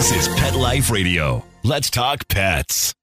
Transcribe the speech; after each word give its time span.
This 0.00 0.28
is 0.28 0.28
Pet 0.28 0.54
Life 0.54 0.90
Radio. 0.90 1.44
Let's 1.62 1.90
talk 1.90 2.26
pets. 2.26 2.94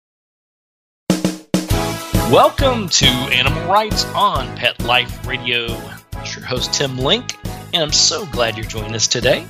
Welcome 2.31 2.89
to 2.89 3.05
Animal 3.05 3.71
Writes 3.71 4.03
on 4.15 4.57
Pet 4.57 4.81
Life 4.81 5.27
Radio. 5.27 5.65
It's 6.13 6.35
your 6.35 6.43
host, 6.43 6.73
Tim 6.73 6.97
Link, 6.97 7.35
and 7.73 7.83
I'm 7.83 7.91
so 7.91 8.25
glad 8.25 8.57
you're 8.57 8.65
joining 8.65 8.95
us 8.95 9.07
today. 9.07 9.45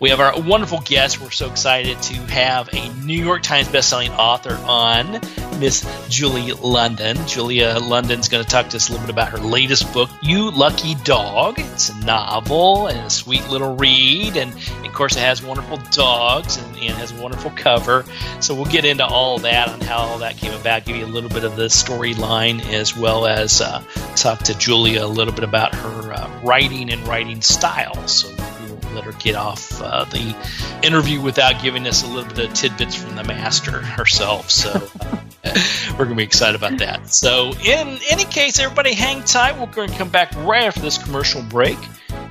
We 0.00 0.10
have 0.10 0.20
our 0.20 0.38
wonderful 0.40 0.80
guest. 0.80 1.20
We're 1.20 1.30
so 1.30 1.50
excited 1.50 2.00
to 2.02 2.14
have 2.32 2.68
a 2.72 2.88
New 3.04 3.22
York 3.22 3.42
Times 3.42 3.68
bestselling 3.68 4.10
author 4.10 4.54
on, 4.66 5.20
Miss 5.58 5.86
Julie 6.08 6.52
London. 6.52 7.16
Julia 7.26 7.78
London's 7.80 8.28
going 8.28 8.44
to 8.44 8.50
talk 8.50 8.68
to 8.70 8.76
us 8.76 8.88
a 8.88 8.92
little 8.92 9.06
bit 9.06 9.12
about 9.12 9.28
her 9.30 9.38
latest 9.38 9.92
book, 9.92 10.10
You 10.22 10.50
Lucky 10.50 10.94
Dog. 10.96 11.58
It's 11.58 11.90
a 11.90 12.04
novel 12.04 12.88
and 12.88 12.98
a 12.98 13.10
sweet 13.10 13.48
little 13.48 13.76
read, 13.76 14.36
and 14.36 14.52
of 14.84 14.92
course, 14.92 15.16
it 15.16 15.20
has 15.20 15.42
wonderful 15.42 15.78
dogs 15.90 16.56
and, 16.56 16.76
and 16.76 16.92
has 16.98 17.12
a 17.12 17.22
wonderful 17.22 17.50
cover. 17.52 18.04
So 18.40 18.54
we'll 18.54 18.64
get 18.66 18.84
into 18.84 19.06
all 19.06 19.38
that 19.38 19.68
on 19.68 19.80
how 19.80 19.98
all 19.98 20.18
that 20.18 20.36
came 20.36 20.52
about, 20.54 20.84
give 20.84 20.96
you 20.96 21.04
a 21.04 21.06
little 21.06 21.30
bit 21.30 21.44
of 21.44 21.56
the 21.56 21.66
storyline, 21.66 22.60
as 22.72 22.96
well 22.96 23.26
as 23.26 23.60
uh, 23.60 23.82
talk 24.16 24.40
to 24.40 24.58
Julia 24.58 25.04
a 25.04 25.06
little 25.06 25.34
bit 25.34 25.44
about 25.44 25.74
her 25.74 26.12
uh, 26.12 26.40
writing 26.42 26.92
and 26.92 27.06
writing 27.06 27.40
style. 27.54 28.06
So 28.06 28.28
we'll 28.28 28.94
let 28.94 29.04
her 29.04 29.12
get 29.12 29.34
off 29.34 29.80
uh, 29.80 30.04
the 30.04 30.36
interview 30.82 31.20
without 31.20 31.62
giving 31.62 31.86
us 31.86 32.02
a 32.02 32.06
little 32.06 32.32
bit 32.34 32.50
of 32.50 32.54
tidbits 32.54 32.94
from 32.94 33.16
the 33.16 33.24
master 33.24 33.80
herself. 33.80 34.50
So 34.50 34.70
uh, 34.70 35.24
we're 35.92 36.04
going 36.04 36.10
to 36.10 36.16
be 36.16 36.22
excited 36.24 36.56
about 36.56 36.78
that. 36.78 37.12
So, 37.12 37.52
in 37.64 37.98
any 38.10 38.24
case, 38.24 38.58
everybody 38.58 38.94
hang 38.94 39.22
tight. 39.24 39.58
We're 39.58 39.66
going 39.66 39.90
to 39.90 39.96
come 39.96 40.08
back 40.08 40.34
right 40.36 40.64
after 40.64 40.80
this 40.80 40.98
commercial 40.98 41.42
break. 41.42 41.78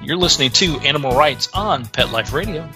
You're 0.02 0.17
listening 0.17 0.52
to 0.52 0.80
Animal 0.80 1.16
Writes 1.16 1.50
on 1.53 1.86
Pet 1.86 2.12
Life 2.12 2.34
Radio. 2.34 2.67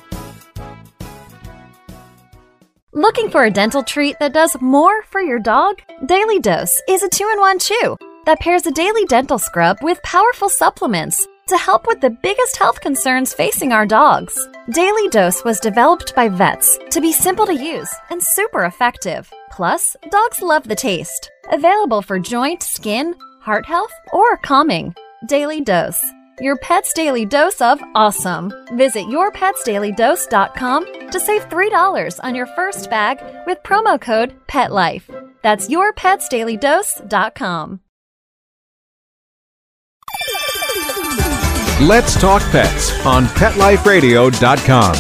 Looking 2.94 3.30
for 3.30 3.44
a 3.44 3.52
dental 3.52 3.84
treat 3.84 4.18
that 4.20 4.34
does 4.34 4.60
more 4.62 5.04
for 5.04 5.22
your 5.22 5.40
dog? 5.40 5.82
Daily 6.06 6.40
Dose 6.40 6.82
is 6.90 7.04
a 7.04 7.10
two 7.10 7.30
in 7.32 7.40
one 7.40 7.60
chew 7.60 7.98
that 8.26 8.40
pairs 8.40 8.66
a 8.66 8.72
daily 8.72 9.06
dental 9.06 9.38
scrub 9.38 9.78
with 9.82 10.02
powerful 10.04 10.50
supplements 10.50 11.28
to 11.48 11.58
help 11.58 11.88
with 11.88 12.02
the 12.02 12.10
biggest 12.10 12.58
health 12.58 12.82
concerns 12.82 13.34
facing 13.34 13.72
our 13.72 13.86
dogs. 13.86 14.48
Daily 14.72 15.08
Dose 15.10 15.44
was 15.44 15.60
developed 15.60 16.16
by 16.16 16.30
vets 16.30 16.80
to 16.92 17.02
be 17.02 17.12
simple 17.12 17.46
to 17.46 17.54
use 17.54 17.94
and 18.10 18.22
super 18.22 18.66
effective. 18.66 19.32
Plus, 19.52 19.96
dogs 20.10 20.42
love 20.42 20.68
the 20.68 20.76
taste. 20.76 21.32
Available 21.52 22.02
for 22.02 22.20
joint, 22.20 22.64
skin, 22.64 23.16
heart 23.42 23.66
health, 23.66 23.94
or 24.12 24.38
calming. 24.38 24.94
Daily 25.28 25.62
Dose. 25.62 26.04
Your 26.40 26.56
pet's 26.58 26.94
daily 26.94 27.26
dose 27.26 27.62
of 27.62 27.82
awesome. 27.96 28.54
Visit 28.74 29.08
yourpetsdailydose.com 29.08 31.10
to 31.10 31.20
save 31.20 31.50
$3 31.50 32.20
on 32.24 32.36
your 32.36 32.46
first 32.48 32.90
bag 32.92 33.20
with 33.48 33.58
promo 33.64 34.00
code 34.00 34.36
PETLIFE. 34.48 35.10
That's 35.42 35.68
yourpetsdailydose.com. 35.68 37.80
Let's 41.82 42.20
Talk 42.20 42.42
Pets 42.50 43.06
on 43.06 43.26
PetLifeRadio.com. 43.26 44.96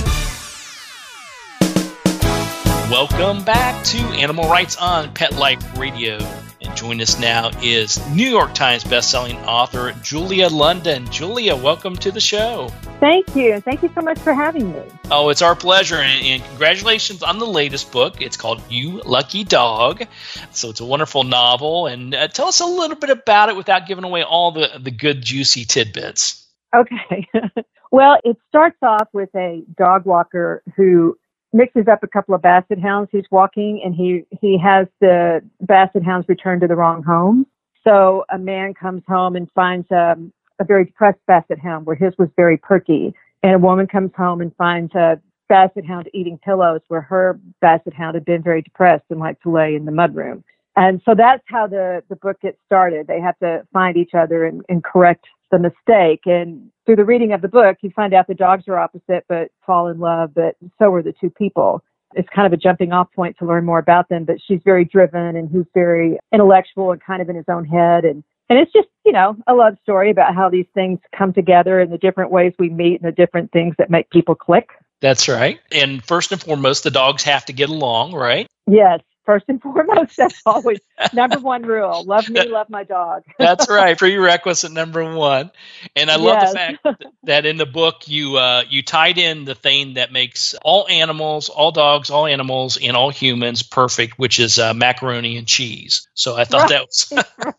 Welcome 2.92 3.44
back 3.44 3.84
to 3.86 3.97
Animal 3.97 4.47
Writes 4.47 4.75
on 4.78 5.11
Pet 5.16 5.34
Life 5.34 5.75
Radio. 5.75 6.19
And 6.61 6.78
join 6.78 7.02
us 7.02 7.19
now 7.19 7.50
is 7.64 7.97
New 8.11 8.30
York 8.30 8.53
Times 8.53 8.84
bestselling 8.84 9.44
author 9.47 9.94
Julia 10.03 10.50
London. 10.50 11.09
Julia, 11.11 11.56
welcome 11.56 11.95
to 11.95 12.11
the 12.11 12.19
show. 12.19 12.69
Thank 13.00 13.36
you. 13.36 13.59
Thank 13.59 13.81
you 13.81 13.89
so 13.95 14.02
much 14.02 14.19
for 14.19 14.36
having 14.36 14.72
me. 14.72 14.84
Oh, 15.09 15.30
it's 15.30 15.41
our 15.41 15.56
pleasure. 15.56 15.95
And, 15.95 16.23
and, 16.23 16.44
congratulations 16.44 17.23
on 17.23 17.39
the 17.39 17.47
latest 17.47 17.91
book. 17.91 18.22
It's 18.22 18.38
called 18.38 18.62
You 18.69 19.02
Lucky 19.02 19.44
Dog. 19.44 20.03
So 20.52 20.69
it's 20.69 20.80
a 20.80 20.86
wonderful 20.86 21.23
novel. 21.23 21.88
And 21.88 22.14
uh, 22.14 22.28
tell 22.28 22.50
us 22.50 22.59
a 22.59 22.68
little 22.68 22.97
bit 22.97 23.09
about 23.09 23.50
it 23.50 23.56
without 23.56 23.88
giving 23.88 24.03
away 24.03 24.22
all 24.22 24.51
the, 24.51 24.80
the 24.80 24.91
good, 24.91 25.24
juicy 25.24 25.66
tidbits. 25.66 26.44
Okay. 26.75 27.28
well, 27.91 28.17
it 28.23 28.38
starts 28.50 28.78
off 28.81 29.07
with 29.13 29.29
a 29.35 29.63
dog 29.78 30.05
walker 30.05 30.63
who 30.75 31.17
mixes 31.53 31.88
up 31.88 32.03
a 32.03 32.07
couple 32.07 32.35
of 32.35 32.41
basset 32.41 32.79
hounds. 32.79 33.09
He's 33.11 33.25
walking 33.31 33.81
and 33.83 33.95
he 33.95 34.23
he 34.41 34.57
has 34.57 34.88
the 35.00 35.41
basset 35.61 36.03
hounds 36.03 36.27
returned 36.27 36.61
to 36.61 36.67
the 36.67 36.75
wrong 36.75 37.03
home. 37.03 37.47
So 37.83 38.25
a 38.29 38.38
man 38.38 38.73
comes 38.73 39.03
home 39.07 39.35
and 39.35 39.50
finds 39.56 39.89
um, 39.91 40.33
a 40.59 40.66
very 40.66 40.85
depressed 40.85 41.19
basset 41.25 41.59
hound 41.59 41.85
where 41.85 41.95
his 41.95 42.13
was 42.17 42.27
very 42.35 42.57
perky. 42.57 43.13
And 43.44 43.56
a 43.56 43.59
woman 43.59 43.88
comes 43.88 44.11
home 44.17 44.41
and 44.41 44.53
finds 44.57 44.94
a 44.94 45.22
basset 45.47 45.85
hound 45.85 46.09
eating 46.13 46.38
pillows 46.44 46.81
where 46.89 47.01
her 47.01 47.39
basset 47.61 47.94
hound 47.94 48.16
had 48.16 48.25
been 48.25 48.44
very 48.44 48.61
depressed 48.61 49.06
and 49.09 49.19
liked 49.19 49.44
to 49.44 49.51
lay 49.51 49.75
in 49.75 49.85
the 49.85 49.91
mudroom 49.91 50.44
and 50.77 51.01
so 51.06 51.16
that's 51.16 51.44
how 51.47 51.67
the 51.67 52.03
the 52.07 52.16
book 52.16 52.39
gets 52.39 52.59
started. 52.66 53.07
They 53.07 53.19
have 53.19 53.38
to 53.39 53.67
find 53.73 53.97
each 53.97 54.13
other 54.13 54.45
and, 54.45 54.63
and 54.69 54.83
correct 54.83 55.25
the 55.52 55.59
mistake. 55.59 56.22
And 56.25 56.72
through 56.85 56.97
the 56.97 57.06
reading 57.06 57.34
of 57.34 57.41
the 57.41 57.47
book, 57.47 57.78
you 57.81 57.90
find 57.96 58.13
out 58.13 58.28
the 58.28 58.34
dogs 58.34 58.63
are 58.68 58.78
opposite 58.78 59.25
but 59.28 59.50
fall 59.66 59.88
in 59.88 60.00
love, 60.00 60.34
but 60.34 60.56
so 60.80 60.94
are 60.94 61.03
the 61.03 61.13
two 61.19 61.30
people. 61.30 61.84
It's 62.16 62.30
kind 62.34 62.47
of 62.47 62.53
a 62.53 62.58
jumping 62.58 62.94
off 62.94 63.12
point 63.13 63.38
to 63.40 63.46
learn 63.46 63.66
more 63.66 63.80
about 63.80 64.09
them, 64.09 64.25
but 64.25 64.38
she's 64.46 64.62
very 64.63 64.86
driven 64.86 65.36
and 65.36 65.50
he's 65.50 65.66
very 65.74 66.18
intellectual 66.31 66.91
and 66.91 67.02
kind 67.02 67.22
of 67.22 67.30
in 67.30 67.36
his 67.36 67.46
own 67.50 67.66
head. 67.66 68.06
And, 68.06 68.24
and 68.50 68.57
it's 68.59 68.72
just, 68.72 68.88
you 69.06 69.12
know, 69.12 69.36
a 69.46 69.53
love 69.53 69.78
story 69.84 70.09
about 70.09 70.34
how 70.34 70.50
these 70.50 70.68
things 70.74 71.00
come 71.18 71.34
together 71.34 71.80
and 71.80 71.91
the 71.91 71.97
different 71.97 72.31
ways 72.31 72.53
we 72.57 72.69
meet 72.69 73.02
and 73.02 73.07
the 73.07 73.16
different 73.16 73.52
things 73.52 73.75
that 73.78 73.90
make 73.90 74.09
people 74.09 74.36
click. 74.36 74.69
That's 75.02 75.28
right. 75.28 75.59
And 75.72 76.03
first 76.03 76.31
and 76.31 76.41
foremost, 76.41 76.84
the 76.84 76.91
dogs 76.91 77.24
have 77.24 77.46
to 77.46 77.53
get 77.53 77.69
along, 77.69 78.13
right? 78.13 78.47
Yes 78.66 79.02
first 79.27 79.45
and 79.49 79.61
foremost. 79.61 80.17
That's 80.17 80.41
always 80.43 80.79
number 81.13 81.38
one 81.38 81.61
rule. 81.61 82.03
Love 82.03 82.27
me, 82.29 82.47
love 82.47 82.71
my 82.71 82.83
dog. 82.83 83.23
That's 83.38 83.69
right. 83.69 83.95
Prerequisite 83.95 84.71
number 84.71 85.13
one. 85.13 85.51
And 85.95 86.09
I 86.09 86.15
love 86.15 86.38
yes. 86.41 86.51
the 86.51 86.57
fact 86.57 87.03
that 87.23 87.45
in 87.45 87.57
the 87.57 87.67
book 87.67 88.07
you 88.07 88.38
uh, 88.38 88.63
you 88.67 88.81
tied 88.81 89.19
in 89.19 89.45
the 89.45 89.53
thing 89.53 89.95
that 89.95 90.11
makes 90.11 90.55
all 90.63 90.88
animals, 90.88 91.49
all 91.49 91.71
dogs, 91.71 92.09
all 92.09 92.25
animals, 92.25 92.79
and 92.81 92.97
all 92.97 93.11
humans 93.11 93.61
perfect, 93.61 94.17
which 94.17 94.39
is 94.39 94.57
uh, 94.57 94.73
macaroni 94.73 95.38
and 95.38 95.45
cheese. 95.45 96.07
So 96.15 96.35
I 96.35 96.45
thought 96.45 96.71
right. 96.71 96.88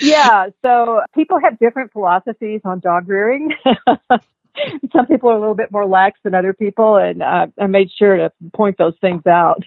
yeah. 0.00 0.46
So 0.62 1.02
people 1.14 1.38
have 1.40 1.58
different 1.58 1.92
philosophies 1.92 2.62
on 2.64 2.80
dog 2.80 3.08
rearing. 3.08 3.54
some 4.92 5.06
people 5.06 5.30
are 5.30 5.36
a 5.36 5.40
little 5.40 5.54
bit 5.54 5.70
more 5.70 5.86
lax 5.86 6.18
than 6.22 6.34
other 6.34 6.52
people, 6.52 6.96
and 6.96 7.22
uh, 7.22 7.46
I 7.58 7.66
made 7.66 7.90
sure 7.90 8.16
to 8.16 8.32
point 8.52 8.78
those 8.78 8.94
things 9.00 9.26
out. 9.26 9.64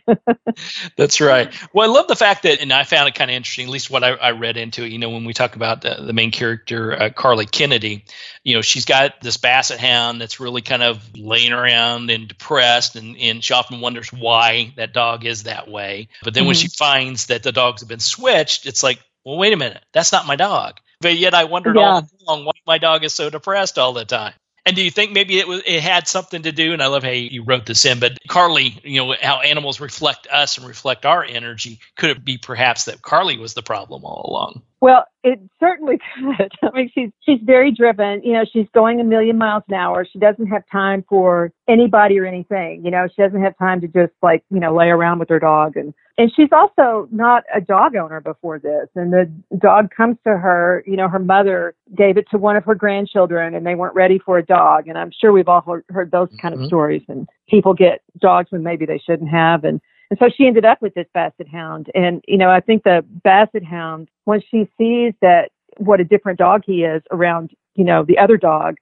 That's 0.97 1.21
right. 1.21 1.53
Well, 1.73 1.89
I 1.89 1.93
love 1.93 2.07
the 2.07 2.15
fact 2.15 2.43
that, 2.43 2.61
and 2.61 2.71
I 2.71 2.83
found 2.83 3.07
it 3.07 3.15
kind 3.15 3.31
of 3.31 3.35
interesting, 3.35 3.65
at 3.65 3.71
least 3.71 3.89
what 3.89 4.03
I, 4.03 4.11
I 4.11 4.31
read 4.31 4.57
into 4.57 4.83
it. 4.83 4.91
You 4.91 4.99
know, 4.99 5.09
when 5.09 5.25
we 5.25 5.33
talk 5.33 5.55
about 5.55 5.81
the, 5.81 5.95
the 6.05 6.13
main 6.13 6.31
character, 6.31 6.93
uh, 6.93 7.09
Carly 7.09 7.45
Kennedy, 7.45 8.05
you 8.43 8.55
know, 8.55 8.61
she's 8.61 8.85
got 8.85 9.21
this 9.21 9.37
basset 9.37 9.79
hound 9.79 10.21
that's 10.21 10.39
really 10.39 10.61
kind 10.61 10.83
of 10.83 11.03
laying 11.17 11.53
around 11.53 12.09
and 12.09 12.27
depressed, 12.27 12.95
and, 12.95 13.17
and 13.17 13.43
she 13.43 13.53
often 13.53 13.81
wonders 13.81 14.11
why 14.13 14.73
that 14.77 14.93
dog 14.93 15.25
is 15.25 15.43
that 15.43 15.67
way. 15.67 16.09
But 16.23 16.33
then 16.33 16.41
mm-hmm. 16.41 16.47
when 16.47 16.55
she 16.55 16.67
finds 16.67 17.27
that 17.27 17.43
the 17.43 17.51
dogs 17.51 17.81
have 17.81 17.89
been 17.89 17.99
switched, 17.99 18.65
it's 18.65 18.83
like, 18.83 18.99
well, 19.23 19.37
wait 19.37 19.53
a 19.53 19.57
minute, 19.57 19.83
that's 19.91 20.11
not 20.11 20.27
my 20.27 20.35
dog. 20.35 20.79
But 21.01 21.17
yet 21.17 21.33
I 21.33 21.43
wondered 21.43 21.75
yeah. 21.75 21.81
all 21.81 22.09
along 22.25 22.45
why 22.45 22.53
my 22.65 22.77
dog 22.77 23.03
is 23.03 23.13
so 23.13 23.29
depressed 23.29 23.77
all 23.77 23.93
the 23.93 24.05
time. 24.05 24.33
And 24.65 24.75
do 24.75 24.81
you 24.81 24.89
think 24.89 25.11
maybe 25.11 25.37
it 25.37 25.47
was 25.47 25.61
it 25.65 25.81
had 25.81 26.07
something 26.07 26.41
to 26.41 26.51
do? 26.51 26.73
And 26.73 26.81
I 26.81 26.87
love 26.87 27.03
how 27.03 27.11
you 27.11 27.43
wrote 27.43 27.67
this 27.67 27.85
in, 27.85 27.99
but 27.99 28.17
Carly, 28.27 28.79
you 28.83 28.99
know 28.99 29.15
how 29.21 29.41
animals 29.41 29.79
reflect 29.79 30.25
us 30.27 30.57
and 30.57 30.67
reflect 30.67 31.05
our 31.05 31.23
energy. 31.23 31.79
Could 31.95 32.09
it 32.09 32.25
be 32.25 32.39
perhaps 32.39 32.85
that 32.85 33.03
Carly 33.03 33.37
was 33.37 33.53
the 33.53 33.61
problem 33.61 34.03
all 34.03 34.25
along? 34.27 34.63
Well, 34.81 35.05
it 35.23 35.39
certainly 35.59 35.99
could. 36.15 36.51
I 36.63 36.71
mean, 36.75 36.91
she's 36.95 37.11
she's 37.21 37.39
very 37.43 37.71
driven. 37.71 38.23
You 38.23 38.33
know, 38.33 38.45
she's 38.51 38.67
going 38.73 38.99
a 38.99 39.03
million 39.03 39.37
miles 39.37 39.63
an 39.67 39.75
hour. 39.75 40.03
She 40.11 40.17
doesn't 40.17 40.47
have 40.47 40.63
time 40.71 41.05
for 41.07 41.51
anybody 41.67 42.17
or 42.17 42.25
anything. 42.25 42.83
You 42.83 42.89
know, 42.89 43.07
she 43.07 43.21
doesn't 43.21 43.41
have 43.41 43.55
time 43.59 43.81
to 43.81 43.87
just 43.87 44.13
like 44.23 44.43
you 44.49 44.59
know 44.59 44.75
lay 44.75 44.87
around 44.87 45.19
with 45.19 45.29
her 45.29 45.39
dog 45.39 45.77
and 45.77 45.93
and 46.17 46.31
she's 46.33 46.49
also 46.53 47.09
not 47.11 47.43
a 47.53 47.59
dog 47.59 47.95
owner 47.95 48.21
before 48.21 48.57
this. 48.57 48.87
And 48.95 49.11
the 49.11 49.29
dog 49.57 49.89
comes 49.95 50.17
to 50.23 50.37
her, 50.37 50.81
you 50.87 50.95
know, 50.95 51.09
her 51.09 51.19
mother 51.19 51.75
gave 51.93 52.15
it 52.17 52.25
to 52.31 52.37
one 52.37 52.55
of 52.55 52.63
her 52.63 52.75
grandchildren 52.75 53.53
and 53.53 53.65
they 53.65 53.75
weren't 53.75 53.95
ready 53.95 54.17
for 54.17 54.37
a 54.37 54.45
dog. 54.45 54.87
And 54.87 54.97
I'm 54.97 55.11
sure 55.11 55.33
we've 55.33 55.49
all 55.49 55.61
heard, 55.61 55.83
heard 55.89 56.11
those 56.11 56.29
kind 56.41 56.55
mm-hmm. 56.55 56.63
of 56.63 56.67
stories. 56.67 57.01
And 57.09 57.27
people 57.49 57.73
get 57.73 58.01
dogs 58.19 58.51
when 58.51 58.63
maybe 58.63 58.85
they 58.85 58.97
shouldn't 58.97 59.29
have. 59.29 59.65
And, 59.65 59.81
and 60.09 60.17
so 60.17 60.29
she 60.33 60.47
ended 60.47 60.63
up 60.63 60.81
with 60.81 60.93
this 60.93 61.07
basset 61.13 61.49
hound. 61.49 61.87
And, 61.93 62.23
you 62.29 62.37
know, 62.37 62.49
I 62.49 62.61
think 62.61 62.83
the 62.83 63.03
basset 63.25 63.65
hound, 63.65 64.07
when 64.23 64.41
she 64.49 64.69
sees 64.77 65.13
that 65.21 65.49
what 65.77 65.99
a 65.99 66.05
different 66.05 66.39
dog 66.39 66.61
he 66.65 66.85
is 66.85 67.03
around, 67.11 67.51
you 67.73 67.83
know, 67.83 68.05
the 68.07 68.17
other 68.17 68.37
dog, 68.37 68.75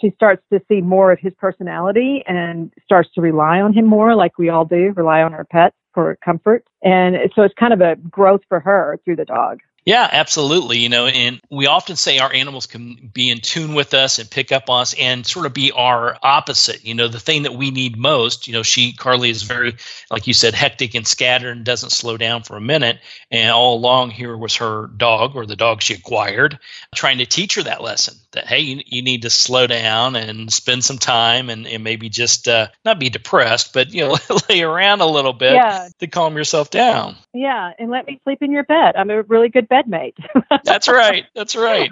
she 0.00 0.12
starts 0.12 0.42
to 0.50 0.62
see 0.66 0.80
more 0.80 1.12
of 1.12 1.18
his 1.18 1.34
personality 1.34 2.22
and 2.26 2.72
starts 2.82 3.10
to 3.16 3.20
rely 3.20 3.60
on 3.60 3.74
him 3.74 3.84
more, 3.84 4.14
like 4.14 4.38
we 4.38 4.48
all 4.48 4.64
do, 4.64 4.94
rely 4.96 5.20
on 5.20 5.34
our 5.34 5.44
pets 5.44 5.76
for 5.92 6.16
comfort. 6.24 6.66
And 6.82 7.16
so 7.34 7.42
it's 7.42 7.54
kind 7.54 7.72
of 7.72 7.80
a 7.80 7.96
growth 7.96 8.42
for 8.48 8.60
her 8.60 8.98
through 9.04 9.16
the 9.16 9.24
dog. 9.24 9.60
Yeah, 9.86 10.08
absolutely. 10.12 10.78
You 10.78 10.88
know, 10.90 11.06
and 11.06 11.40
we 11.50 11.66
often 11.66 11.96
say 11.96 12.18
our 12.18 12.32
animals 12.32 12.66
can 12.66 13.10
be 13.12 13.30
in 13.30 13.40
tune 13.40 13.74
with 13.74 13.94
us 13.94 14.18
and 14.18 14.30
pick 14.30 14.52
up 14.52 14.68
on 14.68 14.82
us 14.82 14.94
and 14.94 15.26
sort 15.26 15.46
of 15.46 15.54
be 15.54 15.72
our 15.72 16.16
opposite. 16.22 16.84
You 16.84 16.94
know, 16.94 17.08
the 17.08 17.18
thing 17.18 17.44
that 17.44 17.54
we 17.54 17.70
need 17.70 17.96
most, 17.96 18.46
you 18.46 18.52
know, 18.52 18.62
she, 18.62 18.92
Carly, 18.92 19.30
is 19.30 19.42
very, 19.42 19.76
like 20.10 20.26
you 20.26 20.34
said, 20.34 20.54
hectic 20.54 20.94
and 20.94 21.06
scattered 21.06 21.56
and 21.56 21.64
doesn't 21.64 21.90
slow 21.90 22.16
down 22.18 22.42
for 22.42 22.56
a 22.56 22.60
minute. 22.60 22.98
And 23.30 23.50
all 23.50 23.76
along 23.76 24.10
here 24.10 24.36
was 24.36 24.56
her 24.56 24.88
dog 24.88 25.34
or 25.34 25.46
the 25.46 25.56
dog 25.56 25.80
she 25.82 25.94
acquired 25.94 26.58
trying 26.94 27.18
to 27.18 27.26
teach 27.26 27.54
her 27.54 27.62
that 27.62 27.82
lesson 27.82 28.14
that, 28.32 28.46
hey, 28.46 28.60
you, 28.60 28.82
you 28.86 29.02
need 29.02 29.22
to 29.22 29.30
slow 29.30 29.66
down 29.66 30.14
and 30.14 30.52
spend 30.52 30.84
some 30.84 30.98
time 30.98 31.48
and, 31.48 31.66
and 31.66 31.82
maybe 31.82 32.08
just 32.10 32.48
uh, 32.48 32.68
not 32.84 33.00
be 33.00 33.08
depressed, 33.08 33.72
but, 33.72 33.92
you 33.92 34.02
know, 34.06 34.16
lay 34.50 34.60
around 34.62 35.00
a 35.00 35.06
little 35.06 35.32
bit 35.32 35.54
Yeah. 35.54 35.88
to 36.00 36.06
calm 36.06 36.36
yourself 36.36 36.70
down. 36.70 37.16
Yeah, 37.32 37.70
and 37.78 37.90
let 37.90 38.06
me 38.06 38.20
sleep 38.24 38.42
in 38.42 38.50
your 38.50 38.64
bed. 38.64 38.96
I'm 38.96 39.08
a 39.08 39.22
really 39.22 39.50
good 39.50 39.68
bedmate. 39.68 40.14
That's 40.64 40.88
right. 40.88 41.26
That's 41.32 41.54
right. 41.54 41.90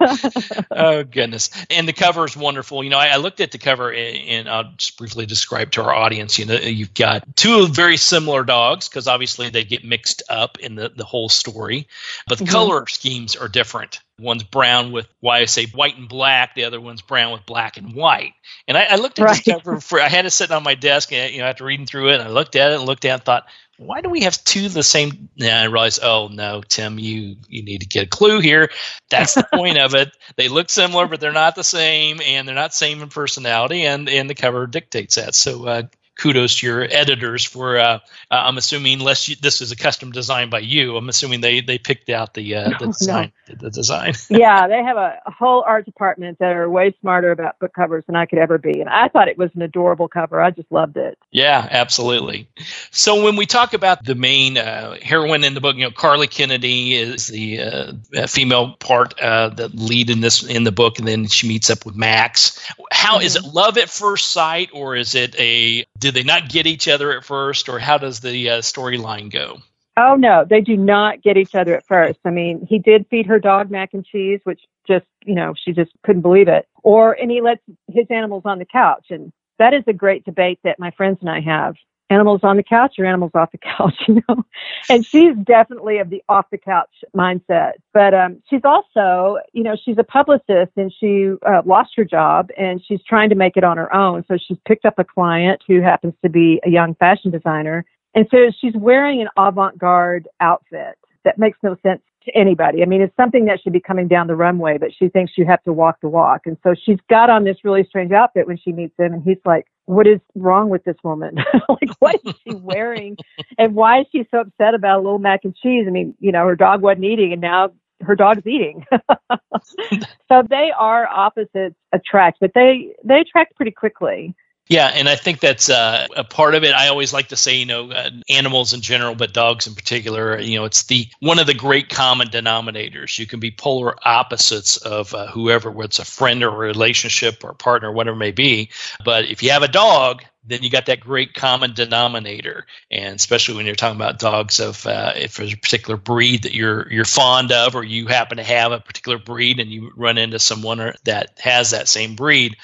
oh 0.70 1.02
goodness! 1.04 1.48
And 1.70 1.88
the 1.88 1.94
cover 1.94 2.26
is 2.26 2.36
wonderful. 2.36 2.84
You 2.84 2.90
know, 2.90 2.98
I, 2.98 3.08
I 3.08 3.16
looked 3.16 3.40
at 3.40 3.50
the 3.50 3.58
cover 3.58 3.90
and, 3.90 4.16
and 4.16 4.48
I'll 4.50 4.72
just 4.76 4.98
briefly 4.98 5.24
describe 5.24 5.70
to 5.72 5.82
our 5.82 5.94
audience. 5.94 6.38
You 6.38 6.44
know, 6.44 6.56
you've 6.56 6.92
got 6.92 7.34
two 7.34 7.68
very 7.68 7.96
similar 7.96 8.44
dogs 8.44 8.88
because 8.88 9.08
obviously 9.08 9.48
they 9.48 9.64
get 9.64 9.82
mixed 9.82 10.22
up 10.28 10.58
in 10.58 10.74
the 10.74 10.90
the 10.94 11.04
whole 11.04 11.30
story, 11.30 11.88
but 12.28 12.38
the 12.38 12.44
Mhm. 12.44 12.50
color 12.50 12.86
schemes 12.86 13.34
are 13.36 13.48
different. 13.48 14.00
One's 14.18 14.42
brown 14.42 14.92
with 14.92 15.08
why 15.20 15.38
I 15.38 15.46
say 15.46 15.66
white 15.66 15.96
and 15.96 16.08
black. 16.08 16.54
The 16.54 16.64
other 16.64 16.80
one's 16.80 17.02
brown 17.02 17.32
with 17.32 17.46
black 17.46 17.76
and 17.76 17.94
white. 17.94 18.34
And 18.68 18.76
I, 18.76 18.84
I 18.90 18.94
looked 18.96 19.18
at 19.18 19.28
this 19.28 19.40
cover 19.42 19.80
for. 19.80 20.00
I 20.00 20.08
had 20.08 20.26
it 20.26 20.30
sitting 20.30 20.54
on 20.54 20.62
my 20.62 20.74
desk, 20.74 21.12
and 21.12 21.32
you 21.32 21.40
know, 21.40 21.46
after 21.46 21.64
reading 21.64 21.86
through 21.86 22.10
it, 22.10 22.20
and 22.20 22.22
I 22.22 22.28
looked 22.28 22.54
at 22.54 22.72
it 22.72 22.76
and 22.76 22.84
looked 22.84 23.04
at 23.04 23.10
it 23.10 23.14
and 23.14 23.22
thought, 23.24 23.46
why 23.78 24.00
do 24.00 24.08
we 24.10 24.22
have 24.22 24.42
two 24.44 24.68
the 24.68 24.82
same? 24.82 25.28
And 25.40 25.50
I 25.50 25.64
realized, 25.64 26.00
oh 26.02 26.28
no, 26.28 26.62
Tim, 26.66 26.98
you 26.98 27.36
you 27.48 27.62
need 27.64 27.80
to 27.80 27.88
get 27.88 28.06
a 28.06 28.08
clue 28.08 28.40
here. 28.40 28.70
That's 29.10 29.34
the 29.34 29.46
point 29.52 29.78
of 29.78 29.94
it. 29.94 30.10
They 30.36 30.48
look 30.48 30.70
similar, 30.70 31.06
but 31.06 31.20
they're 31.20 31.32
not 31.32 31.56
the 31.56 31.64
same, 31.64 32.20
and 32.22 32.46
they're 32.46 32.54
not 32.54 32.72
same 32.72 33.02
in 33.02 33.08
personality, 33.08 33.84
and 33.84 34.08
and 34.08 34.30
the 34.30 34.34
cover 34.34 34.66
dictates 34.66 35.16
that. 35.16 35.34
So. 35.34 35.66
Uh, 35.66 35.82
Kudos 36.16 36.56
to 36.60 36.66
your 36.66 36.82
editors 36.82 37.44
for. 37.44 37.78
Uh, 37.78 37.84
uh, 37.84 37.98
I'm 38.30 38.58
assuming, 38.58 39.00
unless 39.00 39.28
you, 39.28 39.36
this 39.36 39.60
is 39.60 39.72
a 39.72 39.76
custom 39.76 40.12
design 40.12 40.50
by 40.50 40.60
you, 40.60 40.96
I'm 40.96 41.08
assuming 41.08 41.40
they 41.40 41.60
they 41.60 41.78
picked 41.78 42.10
out 42.10 42.34
the 42.34 42.54
uh, 42.54 42.68
No, 42.70 42.78
the 42.78 42.86
no. 42.86 42.92
design. 42.92 43.32
The 43.46 43.70
design. 43.70 44.14
yeah, 44.30 44.68
they 44.68 44.82
have 44.82 44.96
a, 44.96 45.20
a 45.26 45.30
whole 45.30 45.62
art 45.66 45.84
department 45.84 46.38
that 46.38 46.56
are 46.56 46.68
way 46.68 46.94
smarter 47.00 47.30
about 47.30 47.58
book 47.58 47.72
covers 47.74 48.04
than 48.06 48.16
I 48.16 48.26
could 48.26 48.38
ever 48.38 48.58
be. 48.58 48.80
And 48.80 48.88
I 48.88 49.08
thought 49.08 49.28
it 49.28 49.38
was 49.38 49.50
an 49.54 49.62
adorable 49.62 50.08
cover. 50.08 50.40
I 50.40 50.50
just 50.50 50.70
loved 50.70 50.96
it. 50.96 51.18
Yeah, 51.30 51.66
absolutely. 51.70 52.48
So 52.90 53.24
when 53.24 53.36
we 53.36 53.46
talk 53.46 53.74
about 53.74 54.04
the 54.04 54.14
main 54.14 54.58
uh, 54.58 54.96
heroine 55.02 55.44
in 55.44 55.54
the 55.54 55.60
book, 55.60 55.76
you 55.76 55.84
know, 55.84 55.90
Carly 55.90 56.26
Kennedy 56.26 56.94
is 56.94 57.26
the 57.28 57.60
uh, 57.60 58.26
female 58.26 58.74
part, 58.74 59.18
uh, 59.20 59.48
the 59.48 59.68
lead 59.68 60.10
in 60.10 60.20
this 60.20 60.42
in 60.42 60.64
the 60.64 60.72
book, 60.72 60.98
and 60.98 61.08
then 61.08 61.26
she 61.26 61.48
meets 61.48 61.70
up 61.70 61.84
with 61.84 61.96
Max. 61.96 62.58
How 62.90 63.20
is 63.20 63.36
it 63.36 63.44
love 63.44 63.78
at 63.78 63.90
first 63.90 64.32
sight, 64.32 64.70
or 64.72 64.96
is 64.96 65.14
it 65.14 65.38
a 65.38 65.84
they 66.12 66.22
not 66.22 66.48
get 66.48 66.66
each 66.66 66.88
other 66.88 67.16
at 67.16 67.24
first, 67.24 67.68
or 67.68 67.78
how 67.78 67.98
does 67.98 68.20
the 68.20 68.50
uh, 68.50 68.58
storyline 68.58 69.30
go? 69.30 69.58
Oh 69.96 70.14
no, 70.16 70.46
they 70.48 70.60
do 70.60 70.76
not 70.76 71.22
get 71.22 71.36
each 71.36 71.54
other 71.54 71.76
at 71.76 71.86
first. 71.86 72.18
I 72.24 72.30
mean, 72.30 72.66
he 72.66 72.78
did 72.78 73.06
feed 73.10 73.26
her 73.26 73.38
dog 73.38 73.70
mac 73.70 73.92
and 73.92 74.04
cheese, 74.04 74.40
which 74.44 74.60
just, 74.86 75.06
you 75.24 75.34
know, 75.34 75.54
she 75.54 75.72
just 75.72 75.92
couldn't 76.02 76.22
believe 76.22 76.48
it. 76.48 76.66
Or 76.82 77.12
and 77.12 77.30
he 77.30 77.40
lets 77.40 77.62
his 77.90 78.06
animals 78.10 78.42
on 78.46 78.58
the 78.58 78.64
couch 78.64 79.06
and 79.10 79.32
that 79.58 79.74
is 79.74 79.84
a 79.86 79.92
great 79.92 80.24
debate 80.24 80.58
that 80.64 80.80
my 80.80 80.90
friends 80.90 81.18
and 81.20 81.30
I 81.30 81.40
have. 81.40 81.76
Animals 82.12 82.40
on 82.42 82.56
the 82.56 82.62
couch 82.62 82.96
or 82.98 83.06
animals 83.06 83.32
off 83.34 83.52
the 83.52 83.58
couch, 83.58 83.94
you 84.08 84.22
know. 84.28 84.44
And 84.88 85.04
she's 85.04 85.34
definitely 85.44 85.98
of 85.98 86.10
the 86.10 86.22
off 86.28 86.46
the 86.50 86.58
couch 86.58 86.90
mindset. 87.16 87.72
But 87.92 88.12
um, 88.14 88.42
she's 88.48 88.62
also, 88.64 89.38
you 89.52 89.62
know, 89.62 89.76
she's 89.82 89.96
a 89.98 90.04
publicist 90.04 90.72
and 90.76 90.92
she 91.00 91.32
uh, 91.46 91.62
lost 91.64 91.92
her 91.96 92.04
job 92.04 92.50
and 92.58 92.82
she's 92.86 93.02
trying 93.02 93.30
to 93.30 93.34
make 93.34 93.56
it 93.56 93.64
on 93.64 93.76
her 93.76 93.94
own. 93.94 94.24
So 94.28 94.36
she's 94.36 94.58
picked 94.66 94.84
up 94.84 94.98
a 94.98 95.04
client 95.04 95.62
who 95.66 95.80
happens 95.80 96.14
to 96.22 96.28
be 96.28 96.60
a 96.64 96.70
young 96.70 96.94
fashion 96.96 97.30
designer 97.30 97.84
and 98.14 98.26
so 98.30 98.50
she's 98.60 98.74
wearing 98.74 99.20
an 99.22 99.28
avant 99.36 99.78
garde 99.78 100.28
outfit 100.40 100.98
that 101.24 101.38
makes 101.38 101.58
no 101.62 101.76
sense 101.82 102.02
to 102.24 102.36
anybody. 102.36 102.82
I 102.82 102.86
mean, 102.86 103.00
it's 103.00 103.16
something 103.16 103.46
that 103.46 103.60
should 103.62 103.72
be 103.72 103.80
coming 103.80 104.06
down 104.06 104.26
the 104.26 104.36
runway, 104.36 104.78
but 104.78 104.90
she 104.96 105.08
thinks 105.08 105.32
you 105.36 105.46
have 105.46 105.62
to 105.64 105.72
walk 105.72 106.00
the 106.00 106.08
walk. 106.08 106.42
And 106.46 106.56
so 106.62 106.74
she's 106.74 106.98
got 107.08 107.30
on 107.30 107.44
this 107.44 107.58
really 107.64 107.84
strange 107.84 108.12
outfit 108.12 108.46
when 108.46 108.56
she 108.56 108.72
meets 108.72 108.94
him. 108.98 109.14
And 109.14 109.22
he's 109.22 109.38
like, 109.44 109.66
What 109.86 110.06
is 110.06 110.20
wrong 110.34 110.68
with 110.68 110.84
this 110.84 110.96
woman? 111.02 111.36
like, 111.68 111.90
what 111.98 112.20
is 112.24 112.34
she 112.46 112.54
wearing? 112.54 113.16
and 113.58 113.74
why 113.74 114.00
is 114.00 114.06
she 114.12 114.26
so 114.30 114.40
upset 114.40 114.74
about 114.74 115.00
a 115.00 115.02
little 115.02 115.18
mac 115.18 115.40
and 115.44 115.54
cheese? 115.56 115.84
I 115.86 115.90
mean, 115.90 116.14
you 116.20 116.32
know, 116.32 116.46
her 116.46 116.56
dog 116.56 116.82
wasn't 116.82 117.04
eating 117.04 117.32
and 117.32 117.40
now 117.40 117.70
her 118.00 118.14
dog's 118.16 118.46
eating. 118.46 118.84
so 120.28 120.42
they 120.48 120.72
are 120.76 121.06
opposites 121.06 121.76
attract, 121.92 122.38
but 122.40 122.52
they, 122.54 122.94
they 123.04 123.20
attract 123.20 123.56
pretty 123.56 123.70
quickly. 123.70 124.34
Yeah, 124.72 124.86
and 124.86 125.06
I 125.06 125.16
think 125.16 125.40
that's 125.40 125.68
uh, 125.68 126.06
a 126.16 126.24
part 126.24 126.54
of 126.54 126.64
it. 126.64 126.72
I 126.72 126.88
always 126.88 127.12
like 127.12 127.28
to 127.28 127.36
say, 127.36 127.56
you 127.56 127.66
know, 127.66 127.90
uh, 127.90 128.08
animals 128.30 128.72
in 128.72 128.80
general, 128.80 129.14
but 129.14 129.34
dogs 129.34 129.66
in 129.66 129.74
particular. 129.74 130.40
You 130.40 130.56
know, 130.56 130.64
it's 130.64 130.84
the 130.84 131.08
one 131.20 131.38
of 131.38 131.46
the 131.46 131.52
great 131.52 131.90
common 131.90 132.28
denominators. 132.28 133.18
You 133.18 133.26
can 133.26 133.38
be 133.38 133.50
polar 133.50 133.94
opposites 134.02 134.78
of 134.78 135.14
uh, 135.14 135.26
whoever, 135.26 135.70
whether 135.70 135.88
it's 135.88 135.98
a 135.98 136.06
friend 136.06 136.42
or 136.42 136.48
a 136.48 136.68
relationship 136.68 137.44
or 137.44 137.50
a 137.50 137.54
partner, 137.54 137.92
whatever 137.92 138.14
it 138.14 138.20
may 138.20 138.30
be. 138.30 138.70
But 139.04 139.26
if 139.26 139.42
you 139.42 139.50
have 139.50 139.62
a 139.62 139.68
dog, 139.68 140.22
then 140.44 140.62
you 140.62 140.70
got 140.70 140.86
that 140.86 141.00
great 141.00 141.34
common 141.34 141.72
denominator, 141.72 142.66
and 142.90 143.14
especially 143.14 143.56
when 143.56 143.66
you're 143.66 143.74
talking 143.76 144.00
about 144.00 144.18
dogs 144.18 144.58
of 144.58 144.86
uh, 144.86 145.12
if 145.16 145.36
there's 145.36 145.52
a 145.52 145.56
particular 145.56 145.96
breed 145.96 146.42
that 146.44 146.54
you're 146.54 146.90
you're 146.90 147.04
fond 147.04 147.52
of, 147.52 147.76
or 147.76 147.84
you 147.84 148.06
happen 148.06 148.38
to 148.38 148.42
have 148.42 148.72
a 148.72 148.80
particular 148.80 149.18
breed, 149.18 149.60
and 149.60 149.70
you 149.70 149.92
run 149.96 150.18
into 150.18 150.38
someone 150.38 150.94
that 151.04 151.38
has 151.38 151.70
that 151.70 151.88
same 151.88 152.16
breed, 152.16 152.56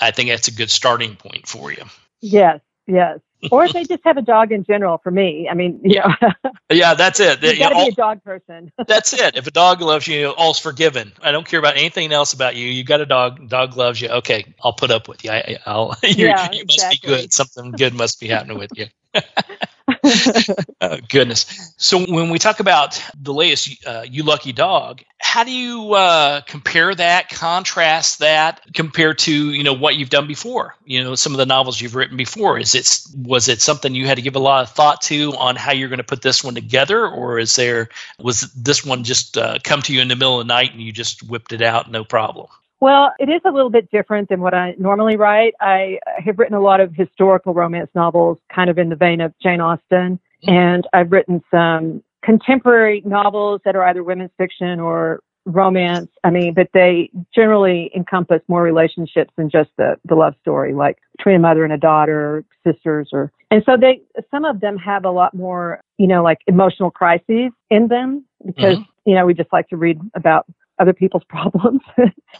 I 0.00 0.10
think 0.10 0.28
that's 0.30 0.48
a 0.48 0.52
good 0.52 0.70
starting 0.70 1.16
point 1.16 1.46
for 1.46 1.72
you. 1.72 1.84
Yes, 2.20 2.60
yes. 2.86 3.20
Or 3.50 3.64
if 3.66 3.72
they 3.74 3.84
just 3.84 4.02
have 4.04 4.16
a 4.16 4.22
dog 4.22 4.52
in 4.52 4.64
general 4.64 4.96
for 4.96 5.10
me. 5.10 5.48
I 5.50 5.54
mean, 5.54 5.78
you 5.84 6.00
know, 6.00 6.14
Yeah, 6.70 6.94
that's 6.94 7.20
it. 7.20 7.42
you 7.42 7.50
You 7.50 7.58
got 7.58 7.68
to 7.70 7.74
be 7.74 7.88
a 7.88 7.92
dog 7.92 8.24
person. 8.24 8.72
that's 8.86 9.12
it. 9.12 9.36
If 9.36 9.46
a 9.46 9.50
dog 9.50 9.82
loves 9.82 10.08
you, 10.08 10.28
all's 10.30 10.58
forgiven. 10.58 11.12
I 11.22 11.30
don't 11.30 11.46
care 11.46 11.58
about 11.60 11.76
anything 11.76 12.10
else 12.10 12.32
about 12.32 12.56
you. 12.56 12.66
You 12.66 12.84
got 12.84 13.02
a 13.02 13.06
dog. 13.06 13.46
Dog 13.50 13.76
loves 13.76 14.00
you. 14.00 14.08
Okay, 14.08 14.54
I'll 14.62 14.72
put 14.72 14.90
up 14.90 15.08
with 15.08 15.24
you. 15.24 15.30
I, 15.30 15.58
I'll. 15.66 15.94
you're- 16.02 16.30
Yeah, 16.30 16.50
you 16.52 16.64
must 16.64 16.78
exactly. 16.78 16.98
be 17.10 17.16
good. 17.22 17.32
Something 17.34 17.72
good 17.72 17.92
must 17.92 18.18
be 18.18 18.28
happening 18.28 18.58
with 18.58 18.70
you. 18.76 18.86
oh, 20.80 20.98
goodness. 21.10 21.74
So 21.76 22.04
when 22.06 22.30
we 22.30 22.38
talk 22.38 22.60
about 22.60 23.02
the 23.20 23.34
latest 23.34 23.86
uh, 23.86 24.04
"You 24.08 24.22
Lucky 24.22 24.52
Dog," 24.52 25.02
how 25.20 25.44
do 25.44 25.50
you 25.52 25.92
uh, 25.92 26.40
compare 26.42 26.94
that, 26.94 27.28
contrast 27.28 28.20
that, 28.20 28.62
compared 28.72 29.18
to 29.20 29.52
you 29.52 29.62
know 29.62 29.74
what 29.74 29.96
you've 29.96 30.08
done 30.08 30.26
before? 30.26 30.74
You 30.86 31.04
know, 31.04 31.14
some 31.16 31.32
of 31.32 31.38
the 31.38 31.46
novels 31.46 31.80
you've 31.80 31.94
written 31.94 32.16
before. 32.16 32.58
Is 32.58 32.74
it 32.74 33.00
was 33.14 33.48
it 33.48 33.60
something 33.60 33.94
you 33.94 34.06
had 34.06 34.16
to 34.16 34.22
give 34.22 34.36
a 34.36 34.40
lot 34.40 34.62
of 34.62 34.70
thought 34.70 35.02
to 35.02 35.34
on 35.36 35.54
how 35.56 35.72
you're 35.72 35.90
going 35.90 35.98
to 35.98 36.04
put 36.04 36.22
this 36.22 36.42
one 36.42 36.54
together, 36.54 37.06
or 37.06 37.38
is 37.38 37.54
there 37.56 37.90
was 38.18 38.40
this 38.54 38.84
one 38.86 39.04
just 39.04 39.36
uh, 39.36 39.58
come 39.62 39.82
to 39.82 39.92
you 39.92 40.00
in 40.00 40.08
the 40.08 40.16
middle 40.16 40.40
of 40.40 40.46
the 40.46 40.52
night 40.52 40.72
and 40.72 40.80
you 40.80 40.92
just 40.92 41.22
whipped 41.28 41.52
it 41.52 41.60
out, 41.60 41.90
no 41.90 42.04
problem? 42.04 42.46
Well, 42.84 43.14
it 43.18 43.30
is 43.30 43.40
a 43.46 43.50
little 43.50 43.70
bit 43.70 43.90
different 43.90 44.28
than 44.28 44.42
what 44.42 44.52
I 44.52 44.74
normally 44.76 45.16
write. 45.16 45.54
I 45.58 46.00
have 46.22 46.38
written 46.38 46.54
a 46.54 46.60
lot 46.60 46.80
of 46.80 46.94
historical 46.94 47.54
romance 47.54 47.88
novels, 47.94 48.36
kind 48.54 48.68
of 48.68 48.76
in 48.76 48.90
the 48.90 48.94
vein 48.94 49.22
of 49.22 49.32
Jane 49.42 49.62
Austen, 49.62 50.20
mm-hmm. 50.46 50.50
and 50.50 50.86
I've 50.92 51.10
written 51.10 51.42
some 51.50 52.02
contemporary 52.22 53.02
novels 53.06 53.62
that 53.64 53.74
are 53.74 53.84
either 53.84 54.02
women's 54.04 54.32
fiction 54.36 54.80
or 54.80 55.20
romance. 55.46 56.10
I 56.24 56.30
mean, 56.30 56.52
but 56.52 56.68
they 56.74 57.08
generally 57.34 57.90
encompass 57.96 58.42
more 58.48 58.62
relationships 58.62 59.32
than 59.38 59.48
just 59.48 59.70
the, 59.78 59.96
the 60.04 60.14
love 60.14 60.34
story, 60.42 60.74
like 60.74 60.98
between 61.16 61.36
a 61.36 61.38
mother 61.38 61.64
and 61.64 61.72
a 61.72 61.78
daughter, 61.78 62.44
sisters, 62.66 63.08
or 63.14 63.32
and 63.50 63.62
so 63.64 63.78
they 63.78 64.02
some 64.30 64.44
of 64.44 64.60
them 64.60 64.76
have 64.76 65.06
a 65.06 65.10
lot 65.10 65.32
more, 65.32 65.80
you 65.96 66.06
know, 66.06 66.22
like 66.22 66.40
emotional 66.48 66.90
crises 66.90 67.50
in 67.70 67.88
them 67.88 68.26
because 68.44 68.76
mm-hmm. 68.76 69.08
you 69.10 69.14
know 69.14 69.24
we 69.24 69.32
just 69.32 69.54
like 69.54 69.68
to 69.68 69.78
read 69.78 69.98
about 70.14 70.44
other 70.78 70.92
people's 70.92 71.24
problems. 71.28 71.80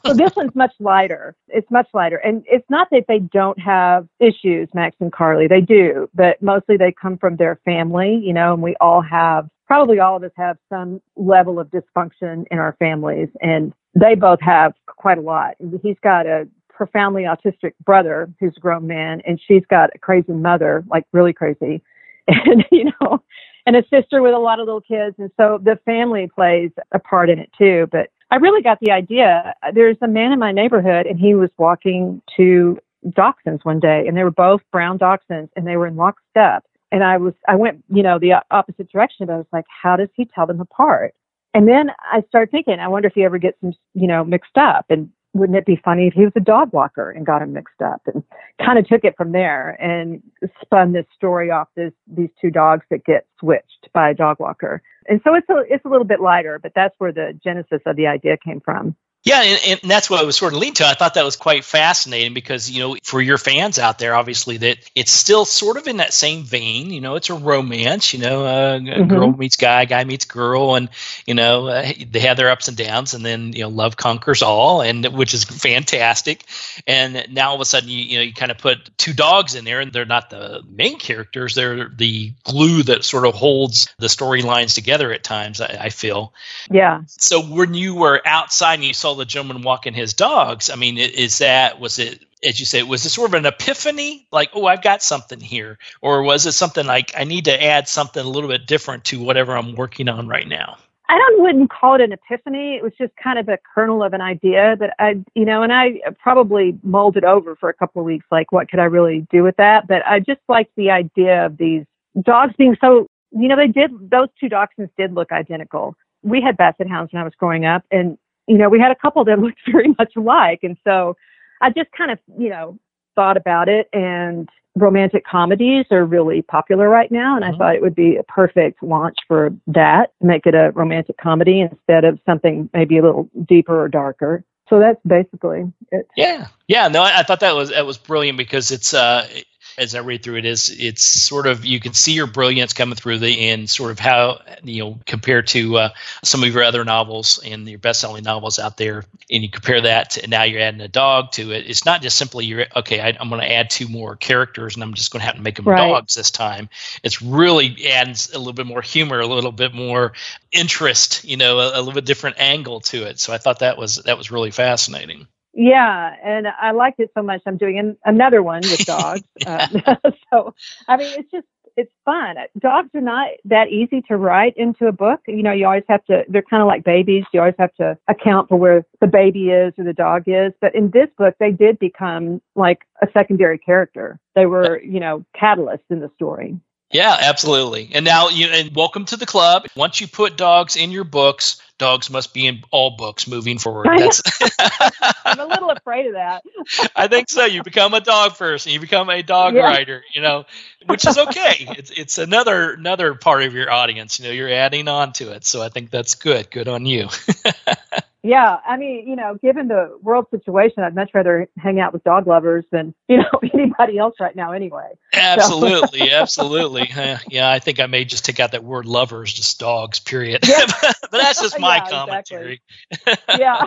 so 0.04 0.14
this 0.14 0.34
one's 0.36 0.54
much 0.54 0.72
lighter. 0.80 1.34
It's 1.48 1.70
much 1.70 1.88
lighter. 1.94 2.16
And 2.16 2.44
it's 2.46 2.68
not 2.68 2.88
that 2.90 3.04
they 3.08 3.20
don't 3.20 3.58
have 3.58 4.08
issues, 4.20 4.68
Max 4.74 4.96
and 5.00 5.12
Carly. 5.12 5.46
They 5.46 5.60
do, 5.60 6.08
but 6.14 6.40
mostly 6.42 6.76
they 6.76 6.92
come 6.92 7.18
from 7.18 7.36
their 7.36 7.60
family, 7.64 8.20
you 8.22 8.32
know, 8.32 8.52
and 8.54 8.62
we 8.62 8.76
all 8.80 9.02
have, 9.02 9.48
probably 9.66 9.98
all 9.98 10.16
of 10.16 10.22
us 10.22 10.32
have 10.36 10.56
some 10.68 11.00
level 11.16 11.58
of 11.58 11.68
dysfunction 11.68 12.44
in 12.50 12.58
our 12.58 12.76
families. 12.78 13.28
And 13.40 13.72
they 13.94 14.14
both 14.14 14.40
have 14.40 14.74
quite 14.86 15.18
a 15.18 15.22
lot. 15.22 15.54
He's 15.82 15.96
got 16.02 16.26
a 16.26 16.48
profoundly 16.68 17.22
autistic 17.22 17.72
brother 17.84 18.28
who's 18.40 18.54
a 18.56 18.60
grown 18.60 18.86
man, 18.86 19.22
and 19.26 19.40
she's 19.46 19.62
got 19.70 19.90
a 19.94 19.98
crazy 19.98 20.32
mother, 20.32 20.84
like 20.88 21.04
really 21.12 21.32
crazy. 21.32 21.82
And, 22.26 22.64
you 22.72 22.84
know, 22.84 23.22
and 23.66 23.76
a 23.76 23.82
sister 23.88 24.22
with 24.22 24.34
a 24.34 24.38
lot 24.38 24.60
of 24.60 24.66
little 24.66 24.80
kids. 24.80 25.16
And 25.18 25.30
so 25.36 25.58
the 25.62 25.78
family 25.84 26.28
plays 26.34 26.70
a 26.92 26.98
part 26.98 27.30
in 27.30 27.38
it 27.38 27.50
too. 27.56 27.88
But 27.90 28.10
I 28.30 28.36
really 28.36 28.62
got 28.62 28.78
the 28.80 28.90
idea. 28.92 29.54
There's 29.74 29.96
a 30.02 30.08
man 30.08 30.32
in 30.32 30.38
my 30.38 30.52
neighborhood, 30.52 31.06
and 31.06 31.18
he 31.18 31.34
was 31.34 31.50
walking 31.58 32.22
two 32.36 32.78
dachshunds 33.08 33.64
one 33.64 33.80
day, 33.80 34.04
and 34.06 34.16
they 34.16 34.24
were 34.24 34.30
both 34.30 34.62
brown 34.72 34.98
dachshunds, 34.98 35.50
and 35.56 35.66
they 35.66 35.76
were 35.76 35.86
in 35.86 35.96
lockstep. 35.96 36.64
and 36.92 37.04
I 37.04 37.16
was 37.18 37.34
I 37.48 37.56
went 37.56 37.84
you 37.88 38.02
know 38.02 38.18
the 38.18 38.34
opposite 38.50 38.90
direction. 38.90 39.26
But 39.26 39.34
I 39.34 39.36
was 39.38 39.46
like, 39.52 39.66
how 39.82 39.96
does 39.96 40.08
he 40.14 40.24
tell 40.26 40.46
them 40.46 40.60
apart? 40.60 41.14
And 41.54 41.68
then 41.68 41.90
I 42.12 42.22
started 42.28 42.50
thinking, 42.50 42.80
I 42.80 42.88
wonder 42.88 43.08
if 43.08 43.14
he 43.14 43.24
ever 43.24 43.38
gets 43.38 43.60
them 43.60 43.74
you 43.94 44.06
know 44.08 44.24
mixed 44.24 44.56
up. 44.56 44.86
And 44.90 45.10
wouldn't 45.34 45.58
it 45.58 45.66
be 45.66 45.80
funny 45.84 46.06
if 46.06 46.14
he 46.14 46.22
was 46.24 46.32
a 46.36 46.40
dog 46.40 46.72
walker 46.72 47.10
and 47.10 47.26
got 47.26 47.42
him 47.42 47.52
mixed 47.52 47.82
up? 47.82 48.00
And 48.06 48.22
kind 48.64 48.78
of 48.78 48.86
took 48.86 49.04
it 49.04 49.16
from 49.16 49.32
there 49.32 49.70
and 49.82 50.22
spun 50.62 50.92
this 50.92 51.06
story 51.14 51.50
off 51.50 51.68
this 51.76 51.92
these 52.06 52.30
two 52.40 52.50
dogs 52.50 52.86
that 52.90 53.04
get 53.04 53.26
switched 53.38 53.88
by 53.92 54.10
a 54.10 54.14
dog 54.14 54.38
walker. 54.38 54.80
And 55.08 55.20
so 55.24 55.34
it's 55.34 55.48
a 55.50 55.62
it's 55.68 55.84
a 55.84 55.88
little 55.88 56.06
bit 56.06 56.20
lighter, 56.20 56.58
but 56.62 56.72
that's 56.74 56.94
where 56.98 57.12
the 57.12 57.38
genesis 57.42 57.80
of 57.84 57.96
the 57.96 58.06
idea 58.06 58.36
came 58.36 58.60
from. 58.60 58.96
Yeah, 59.24 59.40
and, 59.40 59.80
and, 59.82 59.90
that's 59.90 60.10
what 60.10 60.20
I 60.20 60.24
was 60.24 60.36
sort 60.36 60.52
of 60.52 60.58
leading 60.58 60.74
to. 60.74 60.86
I 60.86 60.92
thought 60.92 61.14
that 61.14 61.24
was 61.24 61.36
quite 61.36 61.64
fascinating 61.64 62.34
because, 62.34 62.70
you 62.70 62.80
know, 62.80 62.96
for 63.02 63.22
your 63.22 63.38
fans 63.38 63.78
out 63.78 63.98
there, 63.98 64.14
obviously, 64.14 64.58
that 64.58 64.78
it's 64.94 65.10
still 65.10 65.46
sort 65.46 65.78
of 65.78 65.86
in 65.86 65.96
that 65.96 66.12
same 66.12 66.42
vein. 66.44 66.90
You 66.90 67.00
know, 67.00 67.14
it's 67.14 67.30
a 67.30 67.34
romance, 67.34 68.12
you 68.12 68.20
know, 68.20 68.44
uh, 68.44 68.78
mm-hmm. 68.78 69.08
girl 69.08 69.32
meets 69.32 69.56
guy, 69.56 69.86
guy 69.86 70.04
meets 70.04 70.26
girl, 70.26 70.74
and, 70.74 70.90
you 71.26 71.32
know, 71.32 71.68
uh, 71.68 71.90
they 72.10 72.20
have 72.20 72.36
their 72.36 72.50
ups 72.50 72.68
and 72.68 72.76
downs, 72.76 73.14
and 73.14 73.24
then, 73.24 73.54
you 73.54 73.62
know, 73.62 73.70
love 73.70 73.96
conquers 73.96 74.42
all, 74.42 74.82
and 74.82 75.06
which 75.06 75.32
is 75.32 75.44
fantastic. 75.44 76.44
And 76.86 77.26
now 77.30 77.48
all 77.48 77.54
of 77.54 77.62
a 77.62 77.64
sudden, 77.64 77.88
you, 77.88 78.04
you 78.04 78.16
know, 78.18 78.24
you 78.24 78.34
kind 78.34 78.50
of 78.50 78.58
put 78.58 78.90
two 78.98 79.14
dogs 79.14 79.54
in 79.54 79.64
there, 79.64 79.80
and 79.80 79.90
they're 79.90 80.04
not 80.04 80.28
the 80.28 80.62
main 80.68 80.98
characters, 80.98 81.54
they're 81.54 81.88
the 81.88 82.34
glue 82.44 82.82
that 82.82 83.04
sort 83.04 83.24
of 83.24 83.32
holds 83.32 83.88
the 83.98 84.08
storylines 84.08 84.74
together 84.74 85.10
at 85.14 85.24
times, 85.24 85.62
I, 85.62 85.78
I 85.84 85.88
feel. 85.88 86.34
Yeah. 86.70 87.04
So 87.06 87.40
when 87.40 87.72
you 87.72 87.94
were 87.94 88.20
outside 88.26 88.74
and 88.74 88.84
you 88.84 88.92
saw 88.92 89.13
the 89.16 89.24
gentleman 89.24 89.62
walking 89.62 89.94
his 89.94 90.14
dogs. 90.14 90.70
I 90.70 90.76
mean, 90.76 90.98
is 90.98 91.38
that 91.38 91.80
was 91.80 91.98
it? 91.98 92.24
As 92.44 92.60
you 92.60 92.66
say, 92.66 92.82
was 92.82 93.06
it 93.06 93.10
sort 93.10 93.30
of 93.30 93.34
an 93.34 93.46
epiphany, 93.46 94.26
like, 94.30 94.50
oh, 94.52 94.66
I've 94.66 94.82
got 94.82 95.02
something 95.02 95.40
here, 95.40 95.78
or 96.02 96.22
was 96.22 96.44
it 96.44 96.52
something 96.52 96.86
like 96.86 97.12
I 97.16 97.24
need 97.24 97.46
to 97.46 97.62
add 97.62 97.88
something 97.88 98.22
a 98.22 98.28
little 98.28 98.50
bit 98.50 98.66
different 98.66 99.04
to 99.04 99.22
whatever 99.22 99.56
I'm 99.56 99.74
working 99.74 100.08
on 100.10 100.28
right 100.28 100.46
now? 100.46 100.76
I 101.08 101.18
don't 101.18 101.42
wouldn't 101.42 101.70
call 101.70 101.96
it 101.96 102.00
an 102.00 102.12
epiphany. 102.12 102.76
It 102.76 102.82
was 102.82 102.92
just 102.98 103.14
kind 103.16 103.38
of 103.38 103.48
a 103.48 103.58
kernel 103.74 104.02
of 104.02 104.14
an 104.14 104.22
idea 104.22 104.76
that 104.80 104.94
I, 104.98 105.22
you 105.34 105.44
know, 105.44 105.62
and 105.62 105.72
I 105.72 106.00
probably 106.18 106.78
mulled 106.82 107.16
it 107.16 107.24
over 107.24 107.56
for 107.56 107.68
a 107.68 107.74
couple 107.74 108.00
of 108.00 108.06
weeks, 108.06 108.26
like 108.30 108.52
what 108.52 108.70
could 108.70 108.78
I 108.78 108.84
really 108.84 109.26
do 109.30 109.42
with 109.42 109.56
that? 109.56 109.86
But 109.86 110.04
I 110.06 110.20
just 110.20 110.40
liked 110.48 110.72
the 110.76 110.90
idea 110.90 111.44
of 111.44 111.58
these 111.58 111.84
dogs 112.22 112.54
being 112.56 112.76
so, 112.80 113.06
you 113.32 113.48
know, 113.48 113.56
they 113.56 113.66
did 113.66 113.90
those 114.10 114.28
two 114.40 114.48
dachshunds 114.48 114.90
did 114.96 115.12
look 115.12 115.30
identical. 115.30 115.94
We 116.22 116.40
had 116.40 116.56
basset 116.56 116.88
hounds 116.88 117.12
when 117.12 117.20
I 117.20 117.24
was 117.24 117.34
growing 117.38 117.66
up, 117.66 117.84
and 117.90 118.16
you 118.46 118.58
know, 118.58 118.68
we 118.68 118.80
had 118.80 118.90
a 118.90 118.96
couple 118.96 119.24
that 119.24 119.38
looked 119.40 119.60
very 119.70 119.94
much 119.98 120.14
alike. 120.16 120.60
And 120.62 120.76
so 120.84 121.16
I 121.60 121.70
just 121.70 121.90
kind 121.92 122.10
of, 122.10 122.18
you 122.38 122.50
know, 122.50 122.78
thought 123.14 123.36
about 123.36 123.68
it 123.68 123.88
and 123.92 124.48
romantic 124.76 125.24
comedies 125.24 125.86
are 125.92 126.04
really 126.04 126.42
popular 126.42 126.88
right 126.88 127.10
now. 127.12 127.36
And 127.36 127.44
I 127.44 127.50
mm-hmm. 127.50 127.58
thought 127.58 127.74
it 127.76 127.82
would 127.82 127.94
be 127.94 128.16
a 128.16 128.24
perfect 128.24 128.82
launch 128.82 129.16
for 129.28 129.50
that, 129.68 130.12
make 130.20 130.46
it 130.46 130.54
a 130.54 130.72
romantic 130.72 131.16
comedy 131.16 131.60
instead 131.60 132.04
of 132.04 132.18
something 132.26 132.68
maybe 132.74 132.98
a 132.98 133.02
little 133.02 133.30
deeper 133.46 133.80
or 133.80 133.88
darker. 133.88 134.44
So 134.68 134.80
that's 134.80 135.00
basically 135.06 135.72
it. 135.92 136.08
Yeah. 136.16 136.48
Yeah. 136.66 136.88
No, 136.88 137.02
I, 137.02 137.20
I 137.20 137.22
thought 137.22 137.40
that 137.40 137.54
was, 137.54 137.70
that 137.70 137.86
was 137.86 137.98
brilliant 137.98 138.38
because 138.38 138.72
it's, 138.72 138.94
uh, 138.94 139.28
as 139.78 139.94
I 139.94 140.00
read 140.00 140.22
through 140.22 140.36
it 140.36 140.44
is 140.44 140.74
it's 140.76 141.04
sort 141.04 141.46
of 141.46 141.64
you 141.64 141.80
can 141.80 141.94
see 141.94 142.12
your 142.12 142.26
brilliance 142.26 142.72
coming 142.72 142.94
through 142.94 143.18
the 143.18 143.50
and 143.50 143.68
sort 143.68 143.90
of 143.90 143.98
how 143.98 144.40
you 144.62 144.84
know 144.84 144.98
compared 145.06 145.48
to 145.48 145.76
uh, 145.76 145.88
some 146.22 146.42
of 146.42 146.52
your 146.52 146.62
other 146.62 146.84
novels 146.84 147.40
and 147.44 147.68
your 147.68 147.78
best-selling 147.78 148.24
novels 148.24 148.58
out 148.58 148.76
there, 148.76 149.04
and 149.30 149.42
you 149.42 149.50
compare 149.50 149.80
that 149.82 150.10
to 150.10 150.26
now 150.28 150.42
you're 150.42 150.60
adding 150.60 150.80
a 150.80 150.88
dog 150.88 151.32
to 151.32 151.52
it. 151.52 151.68
It's 151.68 151.84
not 151.84 152.02
just 152.02 152.16
simply 152.16 152.46
you're 152.46 152.66
okay. 152.76 153.00
I, 153.00 153.16
am 153.20 153.28
going 153.28 153.40
to 153.40 153.52
add 153.52 153.70
two 153.70 153.88
more 153.88 154.16
characters, 154.16 154.74
and 154.74 154.82
I'm 154.82 154.94
just 154.94 155.12
going 155.12 155.20
to 155.20 155.26
have 155.26 155.36
to 155.36 155.42
make 155.42 155.56
them 155.56 155.66
right. 155.66 155.88
dogs 155.88 156.14
this 156.14 156.30
time. 156.30 156.68
It's 157.02 157.22
really 157.22 157.86
adds 157.88 158.32
a 158.32 158.38
little 158.38 158.52
bit 158.52 158.66
more 158.66 158.82
humor, 158.82 159.20
a 159.20 159.26
little 159.26 159.52
bit 159.52 159.74
more 159.74 160.12
interest, 160.52 161.24
you 161.24 161.36
know, 161.36 161.58
a, 161.58 161.68
a 161.68 161.78
little 161.78 161.92
bit 161.92 162.04
different 162.04 162.36
angle 162.38 162.80
to 162.80 163.04
it. 163.04 163.18
So 163.18 163.32
I 163.32 163.38
thought 163.38 163.60
that 163.60 163.76
was 163.78 163.96
that 163.96 164.18
was 164.18 164.30
really 164.30 164.50
fascinating. 164.50 165.26
Yeah, 165.54 166.14
and 166.22 166.48
I 166.48 166.72
liked 166.72 167.00
it 167.00 167.10
so 167.16 167.22
much. 167.22 167.42
I'm 167.46 167.56
doing 167.56 167.78
an, 167.78 167.96
another 168.04 168.42
one 168.42 168.62
with 168.62 168.78
dogs. 168.86 169.22
uh, 169.46 169.66
so, 170.32 170.54
I 170.88 170.96
mean, 170.96 171.12
it's 171.16 171.30
just 171.30 171.46
it's 171.76 171.92
fun. 172.04 172.36
Dogs 172.58 172.90
are 172.94 173.00
not 173.00 173.28
that 173.46 173.68
easy 173.68 174.00
to 174.02 174.16
write 174.16 174.56
into 174.56 174.86
a 174.86 174.92
book. 174.92 175.20
You 175.26 175.42
know, 175.42 175.52
you 175.52 175.66
always 175.66 175.84
have 175.88 176.04
to. 176.06 176.24
They're 176.28 176.42
kind 176.42 176.62
of 176.62 176.66
like 176.68 176.84
babies. 176.84 177.24
You 177.32 177.40
always 177.40 177.54
have 177.58 177.74
to 177.74 177.98
account 178.08 178.48
for 178.48 178.56
where 178.56 178.84
the 179.00 179.06
baby 179.06 179.50
is 179.50 179.72
or 179.78 179.84
the 179.84 179.92
dog 179.92 180.24
is. 180.26 180.52
But 180.60 180.74
in 180.74 180.90
this 180.90 181.08
book, 181.18 181.34
they 181.40 181.50
did 181.50 181.78
become 181.78 182.40
like 182.54 182.82
a 183.02 183.08
secondary 183.12 183.58
character. 183.58 184.20
They 184.34 184.46
were, 184.46 184.80
you 184.82 185.00
know, 185.00 185.24
catalysts 185.40 185.90
in 185.90 186.00
the 186.00 186.10
story. 186.16 186.58
Yeah, 186.90 187.16
absolutely. 187.18 187.90
And 187.92 188.04
now 188.04 188.28
you 188.28 188.46
and 188.46 188.74
welcome 188.74 189.04
to 189.06 189.16
the 189.16 189.26
club. 189.26 189.66
Once 189.74 190.00
you 190.00 190.06
put 190.06 190.36
dogs 190.36 190.76
in 190.76 190.92
your 190.92 191.04
books, 191.04 191.60
dogs 191.78 192.08
must 192.08 192.32
be 192.32 192.46
in 192.46 192.62
all 192.70 192.96
books 192.96 193.26
moving 193.26 193.58
forward. 193.58 193.88
That's 193.98 194.22
I'm 195.24 195.40
a 195.40 195.46
little 195.46 195.70
afraid 195.70 196.06
of 196.06 196.12
that. 196.12 196.44
I 196.96 197.08
think 197.08 197.28
so. 197.28 197.46
You 197.46 197.62
become 197.62 197.94
a 197.94 198.00
dog 198.00 198.36
person. 198.36 198.72
You 198.72 198.80
become 198.80 199.10
a 199.10 199.22
dog 199.22 199.54
yeah. 199.54 199.62
writer. 199.62 200.04
You 200.14 200.22
know, 200.22 200.44
which 200.86 201.06
is 201.06 201.18
okay. 201.18 201.66
It's 201.76 201.90
it's 201.90 202.18
another 202.18 202.74
another 202.74 203.14
part 203.14 203.42
of 203.42 203.54
your 203.54 203.70
audience. 203.70 204.20
You 204.20 204.26
know, 204.26 204.32
you're 204.32 204.52
adding 204.52 204.86
on 204.86 205.12
to 205.14 205.32
it. 205.32 205.44
So 205.44 205.62
I 205.62 205.70
think 205.70 205.90
that's 205.90 206.14
good. 206.14 206.50
Good 206.50 206.68
on 206.68 206.86
you. 206.86 207.08
Yeah, 208.24 208.56
I 208.66 208.78
mean, 208.78 209.06
you 209.06 209.16
know, 209.16 209.36
given 209.42 209.68
the 209.68 209.98
world 210.00 210.28
situation, 210.30 210.82
I'd 210.82 210.94
much 210.94 211.10
rather 211.12 211.46
hang 211.58 211.78
out 211.78 211.92
with 211.92 212.02
dog 212.04 212.26
lovers 212.26 212.64
than 212.72 212.94
you 213.08 213.18
know 213.18 213.40
anybody 213.52 213.98
else 213.98 214.14
right 214.18 214.34
now. 214.34 214.52
Anyway. 214.52 214.92
Absolutely, 215.12 216.08
so. 216.08 216.16
absolutely. 216.16 216.90
Yeah, 217.30 217.50
I 217.50 217.58
think 217.58 217.80
I 217.80 217.86
may 217.86 218.04
just 218.04 218.24
take 218.24 218.40
out 218.40 218.52
that 218.52 218.64
word 218.64 218.86
"lovers," 218.86 219.32
just 219.32 219.60
dogs. 219.60 219.98
Period. 220.00 220.46
Yeah. 220.48 220.64
but 220.82 221.10
that's 221.10 221.42
just 221.42 221.60
my 221.60 221.76
yeah, 221.76 221.90
commentary. 221.90 222.62
Exactly. 222.90 223.36
yeah. 223.40 223.64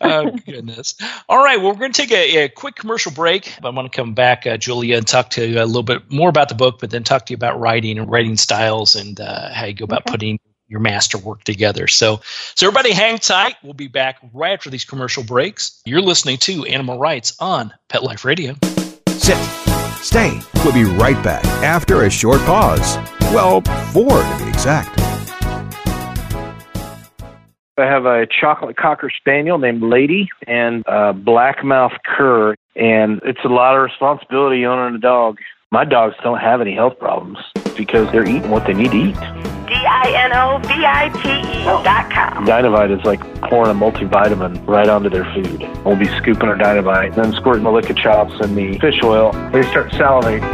oh 0.00 0.30
goodness! 0.46 0.94
All 1.28 1.42
right, 1.42 1.60
well, 1.60 1.72
we're 1.72 1.78
going 1.78 1.92
to 1.92 2.00
take 2.00 2.12
a, 2.12 2.44
a, 2.44 2.48
quick 2.48 2.76
commercial 2.76 3.12
break. 3.12 3.52
I 3.62 3.68
want 3.68 3.90
to 3.92 3.96
come 3.96 4.14
back, 4.14 4.46
uh, 4.46 4.56
Julia, 4.56 4.96
and 4.96 5.06
talk 5.06 5.30
to 5.30 5.46
you 5.46 5.62
a 5.62 5.66
little 5.66 5.82
bit 5.82 6.10
more 6.10 6.30
about 6.30 6.48
the 6.48 6.54
book, 6.54 6.78
but 6.80 6.90
then 6.90 7.04
talk 7.04 7.26
to 7.26 7.32
you 7.32 7.36
about 7.36 7.60
writing 7.60 7.98
and 7.98 8.10
writing 8.10 8.36
styles 8.36 8.94
and 8.94 9.20
uh, 9.20 9.52
how 9.52 9.66
you 9.66 9.74
go 9.74 9.84
about 9.84 10.02
okay. 10.02 10.12
putting 10.12 10.38
your 10.72 10.80
master 10.80 11.18
work 11.18 11.44
together. 11.44 11.86
So, 11.86 12.20
so 12.54 12.66
everybody 12.66 12.92
hang 12.92 13.18
tight. 13.18 13.56
We'll 13.62 13.74
be 13.74 13.88
back 13.88 14.16
right 14.32 14.54
after 14.54 14.70
these 14.70 14.84
commercial 14.84 15.22
breaks. 15.22 15.80
You're 15.84 16.00
listening 16.00 16.38
to 16.38 16.64
Animal 16.64 16.98
Writes 16.98 17.36
on 17.38 17.72
Pet 17.88 18.02
Life 18.02 18.24
Radio. 18.24 18.54
Sit. 19.08 19.36
Stay. 20.00 20.40
We'll 20.64 20.72
be 20.72 20.84
right 20.84 21.22
back 21.22 21.44
after 21.62 22.02
a 22.02 22.10
short 22.10 22.40
pause. 22.40 22.96
Well, 23.32 23.60
four 23.92 24.08
to 24.08 24.36
be 24.38 24.48
exact. 24.48 24.98
I 27.78 27.86
have 27.86 28.06
a 28.06 28.26
chocolate 28.26 28.76
cocker 28.76 29.10
spaniel 29.14 29.58
named 29.58 29.82
Lady 29.82 30.28
and 30.46 30.84
a 30.86 31.12
blackmouth 31.12 31.96
cur, 32.04 32.54
and 32.76 33.20
it's 33.24 33.40
a 33.44 33.48
lot 33.48 33.76
of 33.76 33.82
responsibility 33.82 34.64
owning 34.66 34.94
a 34.94 34.98
dog. 34.98 35.38
My 35.72 35.84
dogs 35.86 36.14
don't 36.22 36.38
have 36.38 36.60
any 36.60 36.74
health 36.74 36.98
problems 36.98 37.38
because 37.78 38.12
they're 38.12 38.28
eating 38.28 38.50
what 38.50 38.66
they 38.66 38.74
need 38.74 38.90
to 38.90 38.96
eat. 38.98 39.14
D-I-N-O-V-I-T-E 39.68 41.64
dot 41.64 42.10
com. 42.10 42.44
Dinovite 42.44 42.90
is 42.90 43.02
like 43.06 43.20
pouring 43.44 43.70
a 43.70 43.74
multivitamin 43.74 44.68
right 44.68 44.86
onto 44.86 45.08
their 45.08 45.24
food. 45.32 45.62
We'll 45.82 45.96
be 45.96 46.08
scooping 46.18 46.50
our 46.50 46.56
Dinovite, 46.56 47.14
then 47.14 47.32
squirting 47.32 47.64
the 47.64 47.70
liquid 47.70 47.96
chops 47.96 48.34
and 48.42 48.54
the 48.54 48.78
fish 48.80 49.02
oil. 49.02 49.32
They 49.50 49.62
start 49.62 49.92
salivating. 49.92 50.44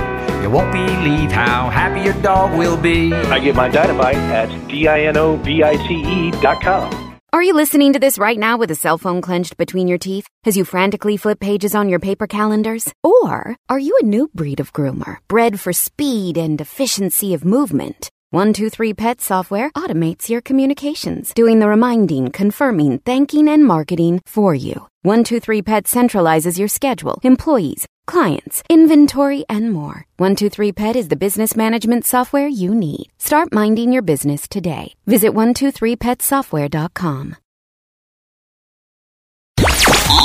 You 0.40 0.50
won't 0.50 0.70
believe 0.70 1.32
how 1.32 1.68
happy 1.68 2.02
your 2.02 2.14
dog 2.22 2.56
will 2.56 2.76
be. 2.76 3.12
I 3.12 3.40
get 3.40 3.56
my 3.56 3.68
Dinovite 3.68 4.14
at 4.14 4.68
D-I-N-O-V-I-T-E 4.68 6.30
dot 6.40 6.62
com. 6.62 7.07
Are 7.30 7.42
you 7.42 7.52
listening 7.52 7.92
to 7.92 7.98
this 7.98 8.18
right 8.18 8.38
now 8.38 8.56
with 8.56 8.70
a 8.70 8.74
cell 8.74 8.96
phone 8.96 9.20
clenched 9.20 9.58
between 9.58 9.86
your 9.86 9.98
teeth 9.98 10.26
as 10.46 10.56
you 10.56 10.64
frantically 10.64 11.18
flip 11.18 11.38
pages 11.38 11.74
on 11.74 11.90
your 11.90 11.98
paper 11.98 12.26
calendars? 12.26 12.90
Or 13.04 13.54
are 13.68 13.78
you 13.78 13.98
a 14.00 14.04
new 14.06 14.28
breed 14.34 14.60
of 14.60 14.72
groomer, 14.72 15.18
bred 15.28 15.60
for 15.60 15.74
speed 15.74 16.38
and 16.38 16.58
efficiency 16.58 17.34
of 17.34 17.44
movement? 17.44 18.08
123 18.30 18.92
Pet 18.92 19.22
Software 19.22 19.70
automates 19.70 20.28
your 20.28 20.42
communications, 20.42 21.32
doing 21.32 21.60
the 21.60 21.68
reminding, 21.68 22.30
confirming, 22.30 22.98
thanking, 22.98 23.48
and 23.48 23.64
marketing 23.64 24.20
for 24.26 24.54
you. 24.54 24.86
123 25.00 25.62
Pet 25.62 25.84
centralizes 25.84 26.58
your 26.58 26.68
schedule, 26.68 27.20
employees, 27.22 27.86
clients, 28.06 28.62
inventory, 28.68 29.46
and 29.48 29.72
more. 29.72 30.04
123 30.18 30.72
Pet 30.72 30.94
is 30.94 31.08
the 31.08 31.16
business 31.16 31.56
management 31.56 32.04
software 32.04 32.46
you 32.46 32.74
need. 32.74 33.06
Start 33.16 33.50
minding 33.50 33.92
your 33.92 34.02
business 34.02 34.46
today. 34.46 34.92
Visit 35.06 35.32
123petsoftware.com. 35.32 37.36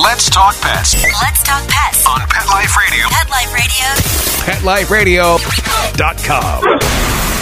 Let's 0.03 0.29
talk 0.29 0.59
pets. 0.59 1.01
Let's 1.21 1.41
talk 1.43 1.65
pets 1.69 2.05
on 2.05 2.19
Pet 2.27 2.47
Life 2.47 2.75
Radio. 2.75 3.07
Pet 3.09 3.29
Life 3.29 3.53
Radio. 4.91 5.37
PetLifeRadio.com. 5.37 7.32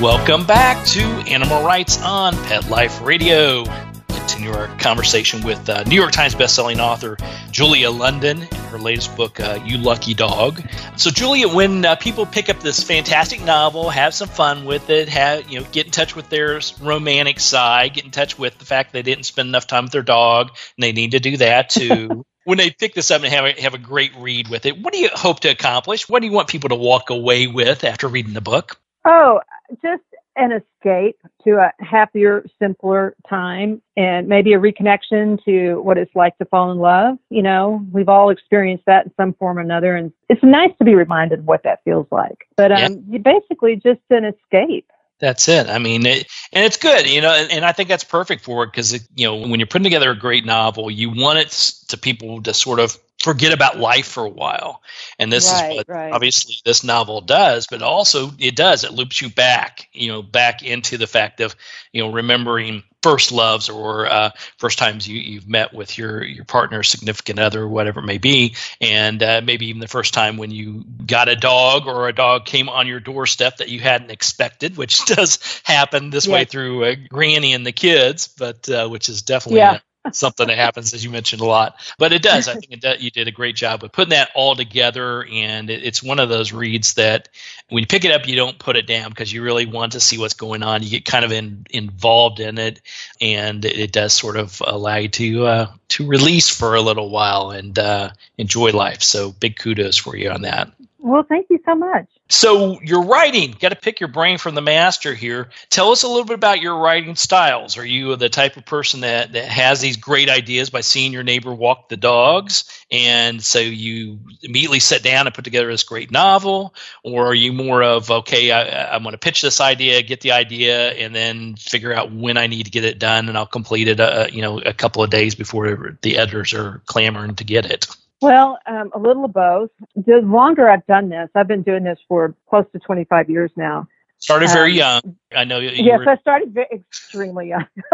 Welcome 0.00 0.46
back 0.46 0.86
to 0.90 1.00
Animal 1.00 1.64
Writes 1.64 2.00
on 2.00 2.32
Pet 2.44 2.70
Life 2.70 3.02
Radio. 3.02 3.64
continue 4.06 4.52
our 4.52 4.68
conversation 4.78 5.42
with 5.42 5.68
uh, 5.68 5.82
New 5.82 5.96
York 5.96 6.12
Times 6.12 6.36
bestselling 6.36 6.78
author 6.78 7.16
Julia 7.50 7.90
London 7.90 8.42
and 8.42 8.52
her 8.68 8.78
latest 8.78 9.16
book, 9.16 9.40
uh, 9.40 9.58
You 9.64 9.76
Lucky 9.76 10.14
Dog. 10.14 10.62
So, 10.96 11.10
Julia, 11.10 11.48
when 11.48 11.84
uh, 11.84 11.96
people 11.96 12.26
pick 12.26 12.48
up 12.48 12.60
this 12.60 12.80
fantastic 12.80 13.42
novel, 13.42 13.90
have 13.90 14.14
some 14.14 14.28
fun 14.28 14.66
with 14.66 14.88
it, 14.88 15.08
have 15.08 15.50
you 15.50 15.58
know, 15.58 15.66
get 15.72 15.86
in 15.86 15.90
touch 15.90 16.14
with 16.14 16.28
their 16.28 16.60
romantic 16.80 17.40
side, 17.40 17.94
get 17.94 18.04
in 18.04 18.12
touch 18.12 18.38
with 18.38 18.56
the 18.56 18.66
fact 18.66 18.92
they 18.92 19.02
didn't 19.02 19.24
spend 19.24 19.48
enough 19.48 19.66
time 19.66 19.82
with 19.82 19.92
their 19.92 20.02
dog, 20.04 20.50
and 20.50 20.84
they 20.84 20.92
need 20.92 21.10
to 21.10 21.18
do 21.18 21.38
that 21.38 21.70
too. 21.70 22.24
when 22.44 22.56
they 22.56 22.70
pick 22.70 22.94
this 22.94 23.10
up 23.10 23.24
and 23.24 23.32
have 23.32 23.44
a, 23.46 23.60
have 23.60 23.74
a 23.74 23.78
great 23.78 24.14
read 24.16 24.46
with 24.46 24.64
it, 24.64 24.80
what 24.80 24.92
do 24.92 25.00
you 25.00 25.08
hope 25.12 25.40
to 25.40 25.48
accomplish? 25.48 26.08
What 26.08 26.20
do 26.20 26.28
you 26.28 26.32
want 26.32 26.46
people 26.46 26.68
to 26.68 26.76
walk 26.76 27.10
away 27.10 27.48
with 27.48 27.82
after 27.82 28.06
reading 28.06 28.34
the 28.34 28.40
book? 28.40 28.78
Oh, 29.08 29.40
just 29.82 30.02
an 30.36 30.52
escape 30.52 31.16
to 31.44 31.56
a 31.56 31.72
happier, 31.82 32.44
simpler 32.60 33.16
time 33.28 33.80
and 33.96 34.28
maybe 34.28 34.52
a 34.52 34.58
reconnection 34.58 35.42
to 35.46 35.80
what 35.80 35.96
it's 35.96 36.14
like 36.14 36.36
to 36.38 36.44
fall 36.44 36.70
in 36.70 36.78
love. 36.78 37.16
You 37.30 37.42
know, 37.42 37.84
we've 37.90 38.10
all 38.10 38.28
experienced 38.28 38.84
that 38.86 39.06
in 39.06 39.12
some 39.16 39.32
form 39.32 39.56
or 39.56 39.62
another. 39.62 39.96
And 39.96 40.12
it's 40.28 40.42
nice 40.42 40.72
to 40.78 40.84
be 40.84 40.94
reminded 40.94 41.40
of 41.40 41.44
what 41.46 41.62
that 41.62 41.82
feels 41.84 42.06
like. 42.10 42.46
But 42.56 42.70
um, 42.70 43.04
yeah. 43.08 43.18
basically 43.18 43.76
just 43.76 44.00
an 44.10 44.26
escape. 44.26 44.90
That's 45.20 45.48
it. 45.48 45.68
I 45.68 45.78
mean, 45.78 46.04
it, 46.04 46.28
and 46.52 46.64
it's 46.64 46.76
good, 46.76 47.08
you 47.08 47.22
know, 47.22 47.32
and, 47.32 47.50
and 47.50 47.64
I 47.64 47.72
think 47.72 47.88
that's 47.88 48.04
perfect 48.04 48.44
for 48.44 48.62
it 48.64 48.72
because, 48.72 48.92
you 49.16 49.26
know, 49.26 49.36
when 49.36 49.58
you're 49.58 49.66
putting 49.66 49.84
together 49.84 50.10
a 50.10 50.18
great 50.18 50.44
novel, 50.44 50.90
you 50.90 51.10
want 51.10 51.38
it 51.38 51.48
to 51.88 51.96
people 51.96 52.42
to 52.42 52.54
sort 52.54 52.78
of 52.78 52.96
forget 53.22 53.52
about 53.52 53.78
life 53.78 54.06
for 54.06 54.24
a 54.24 54.30
while. 54.30 54.82
And 55.18 55.32
this 55.32 55.50
right, 55.50 55.70
is 55.70 55.76
what 55.76 55.88
right. 55.88 56.12
obviously 56.12 56.56
this 56.64 56.84
novel 56.84 57.20
does, 57.20 57.66
but 57.68 57.82
also 57.82 58.30
it 58.38 58.54
does. 58.54 58.84
It 58.84 58.92
loops 58.92 59.20
you 59.20 59.28
back, 59.28 59.88
you 59.92 60.08
know, 60.08 60.22
back 60.22 60.62
into 60.62 60.98
the 60.98 61.06
fact 61.06 61.40
of, 61.40 61.56
you 61.92 62.02
know, 62.02 62.12
remembering 62.12 62.84
first 63.02 63.30
loves 63.32 63.68
or 63.68 64.06
uh, 64.06 64.30
first 64.58 64.78
times 64.78 65.06
you, 65.06 65.18
you've 65.18 65.48
met 65.48 65.72
with 65.72 65.98
your 65.98 66.22
your 66.22 66.44
partner, 66.44 66.82
significant 66.82 67.38
other, 67.38 67.66
whatever 67.66 68.00
it 68.00 68.06
may 68.06 68.18
be, 68.18 68.54
and 68.80 69.22
uh, 69.22 69.40
maybe 69.42 69.66
even 69.66 69.80
the 69.80 69.88
first 69.88 70.14
time 70.14 70.36
when 70.36 70.50
you 70.50 70.84
got 71.06 71.28
a 71.28 71.36
dog 71.36 71.86
or 71.86 72.08
a 72.08 72.12
dog 72.12 72.44
came 72.44 72.68
on 72.68 72.86
your 72.86 73.00
doorstep 73.00 73.58
that 73.58 73.68
you 73.68 73.80
hadn't 73.80 74.10
expected, 74.10 74.76
which 74.76 75.04
does 75.06 75.60
happen 75.64 76.10
this 76.10 76.26
yes. 76.26 76.32
way 76.32 76.44
through 76.44 76.84
uh, 76.84 76.94
Granny 77.08 77.52
and 77.52 77.66
the 77.66 77.72
kids, 77.72 78.28
but 78.28 78.68
uh, 78.68 78.88
which 78.88 79.08
is 79.08 79.22
definitely 79.22 79.58
yeah 79.58 79.78
something 80.12 80.46
that 80.46 80.56
happens, 80.56 80.94
as 80.94 81.04
you 81.04 81.10
mentioned 81.10 81.42
a 81.42 81.44
lot. 81.44 81.76
But 81.98 82.12
it 82.12 82.22
does. 82.22 82.48
I 82.48 82.54
think 82.54 82.72
it 82.72 82.80
does, 82.80 83.00
you 83.00 83.10
did 83.10 83.28
a 83.28 83.32
great 83.32 83.56
job 83.56 83.84
of 83.84 83.92
putting 83.92 84.10
that 84.10 84.30
all 84.34 84.54
together. 84.54 85.24
And 85.24 85.70
it, 85.70 85.84
it's 85.84 86.02
one 86.02 86.18
of 86.18 86.28
those 86.28 86.52
reads 86.52 86.94
that 86.94 87.28
when 87.68 87.82
you 87.82 87.86
pick 87.86 88.04
it 88.04 88.12
up, 88.12 88.26
you 88.26 88.36
don't 88.36 88.58
put 88.58 88.76
it 88.76 88.86
down 88.86 89.10
because 89.10 89.32
you 89.32 89.42
really 89.42 89.66
want 89.66 89.92
to 89.92 90.00
see 90.00 90.18
what's 90.18 90.34
going 90.34 90.62
on. 90.62 90.82
You 90.82 90.90
get 90.90 91.04
kind 91.04 91.24
of 91.24 91.32
in, 91.32 91.66
involved 91.70 92.40
in 92.40 92.58
it, 92.58 92.80
and 93.20 93.64
it 93.64 93.92
does 93.92 94.12
sort 94.12 94.36
of 94.36 94.62
allow 94.66 94.96
you 94.96 95.08
to 95.08 95.46
uh, 95.46 95.66
to 95.88 96.06
release 96.06 96.48
for 96.48 96.74
a 96.74 96.80
little 96.80 97.10
while 97.10 97.50
and 97.50 97.78
uh, 97.78 98.10
enjoy 98.36 98.70
life. 98.70 99.02
So 99.02 99.32
big 99.32 99.56
kudos 99.56 99.96
for 99.96 100.16
you 100.16 100.30
on 100.30 100.42
that. 100.42 100.70
Well, 100.98 101.22
thank 101.22 101.46
you 101.50 101.60
so 101.64 101.74
much. 101.74 102.06
So, 102.30 102.78
your 102.82 103.04
writing, 103.04 103.56
got 103.58 103.70
to 103.70 103.76
pick 103.76 104.00
your 104.00 104.10
brain 104.10 104.36
from 104.36 104.54
the 104.54 104.60
master 104.60 105.14
here. 105.14 105.48
Tell 105.70 105.92
us 105.92 106.02
a 106.02 106.08
little 106.08 106.26
bit 106.26 106.34
about 106.34 106.60
your 106.60 106.76
writing 106.76 107.16
styles. 107.16 107.78
Are 107.78 107.86
you 107.86 108.16
the 108.16 108.28
type 108.28 108.58
of 108.58 108.66
person 108.66 109.00
that, 109.00 109.32
that 109.32 109.46
has 109.46 109.80
these 109.80 109.96
great 109.96 110.28
ideas 110.28 110.68
by 110.68 110.82
seeing 110.82 111.14
your 111.14 111.22
neighbor 111.22 111.54
walk 111.54 111.88
the 111.88 111.96
dogs? 111.96 112.64
And 112.90 113.42
so 113.42 113.60
you 113.60 114.18
immediately 114.42 114.80
sit 114.80 115.02
down 115.02 115.26
and 115.26 115.34
put 115.34 115.44
together 115.44 115.70
this 115.70 115.84
great 115.84 116.10
novel? 116.10 116.74
Or 117.02 117.28
are 117.28 117.34
you 117.34 117.54
more 117.54 117.82
of, 117.82 118.10
okay, 118.10 118.50
I, 118.52 118.94
I'm 118.94 119.02
going 119.02 119.12
to 119.12 119.18
pitch 119.18 119.40
this 119.40 119.60
idea, 119.60 120.02
get 120.02 120.20
the 120.20 120.32
idea, 120.32 120.90
and 120.90 121.14
then 121.14 121.56
figure 121.56 121.94
out 121.94 122.12
when 122.12 122.36
I 122.36 122.46
need 122.46 122.64
to 122.64 122.70
get 122.70 122.84
it 122.84 122.98
done, 122.98 123.30
and 123.30 123.38
I'll 123.38 123.46
complete 123.46 123.88
it, 123.88 124.00
uh, 124.00 124.26
you 124.30 124.42
know, 124.42 124.58
a 124.58 124.74
couple 124.74 125.02
of 125.02 125.08
days 125.08 125.34
before 125.34 125.96
the 126.02 126.18
editors 126.18 126.52
are 126.52 126.82
clamoring 126.84 127.36
to 127.36 127.44
get 127.44 127.64
it? 127.64 127.86
Well, 128.20 128.58
um, 128.66 128.90
a 128.94 128.98
little 128.98 129.24
of 129.24 129.32
both. 129.32 129.70
The 129.94 130.20
longer 130.22 130.68
I've 130.68 130.86
done 130.86 131.08
this, 131.08 131.28
I've 131.34 131.48
been 131.48 131.62
doing 131.62 131.84
this 131.84 131.98
for 132.08 132.34
close 132.48 132.64
to 132.72 132.78
25 132.78 133.30
years 133.30 133.50
now. 133.56 133.86
Started 134.18 134.50
very 134.50 134.80
um, 134.82 135.00
young. 135.04 135.16
I 135.36 135.44
know 135.44 135.60
you. 135.60 135.70
Yes, 135.70 136.00
were... 136.00 136.10
I 136.10 136.16
started 136.16 136.52
very, 136.52 136.66
extremely 136.72 137.50
young. 137.50 137.66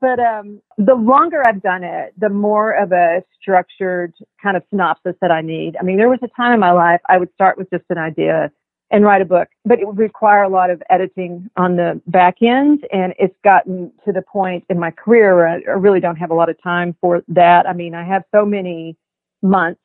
but 0.00 0.18
um, 0.18 0.62
the 0.78 0.94
longer 0.94 1.42
I've 1.46 1.62
done 1.62 1.84
it, 1.84 2.14
the 2.18 2.30
more 2.30 2.72
of 2.72 2.92
a 2.92 3.22
structured 3.40 4.14
kind 4.42 4.56
of 4.56 4.62
synopsis 4.70 5.14
that 5.20 5.30
I 5.30 5.42
need. 5.42 5.76
I 5.78 5.82
mean, 5.82 5.98
there 5.98 6.08
was 6.08 6.20
a 6.22 6.28
time 6.28 6.54
in 6.54 6.60
my 6.60 6.72
life 6.72 7.02
I 7.08 7.18
would 7.18 7.32
start 7.34 7.58
with 7.58 7.68
just 7.68 7.84
an 7.90 7.98
idea 7.98 8.50
and 8.90 9.04
write 9.04 9.22
a 9.22 9.24
book, 9.24 9.48
but 9.64 9.80
it 9.80 9.86
would 9.86 9.98
require 9.98 10.42
a 10.42 10.48
lot 10.48 10.70
of 10.70 10.82
editing 10.90 11.50
on 11.56 11.76
the 11.76 12.00
back 12.06 12.36
end. 12.42 12.86
And 12.92 13.14
it's 13.18 13.36
gotten 13.42 13.90
to 14.04 14.12
the 14.12 14.22
point 14.22 14.64
in 14.68 14.78
my 14.78 14.90
career 14.90 15.34
where 15.34 15.48
I 15.48 15.78
really 15.78 16.00
don't 16.00 16.16
have 16.16 16.30
a 16.30 16.34
lot 16.34 16.48
of 16.48 16.62
time 16.62 16.94
for 17.00 17.22
that. 17.28 17.66
I 17.66 17.72
mean, 17.72 17.94
I 17.94 18.04
have 18.04 18.22
so 18.32 18.44
many 18.44 18.96
months 19.42 19.80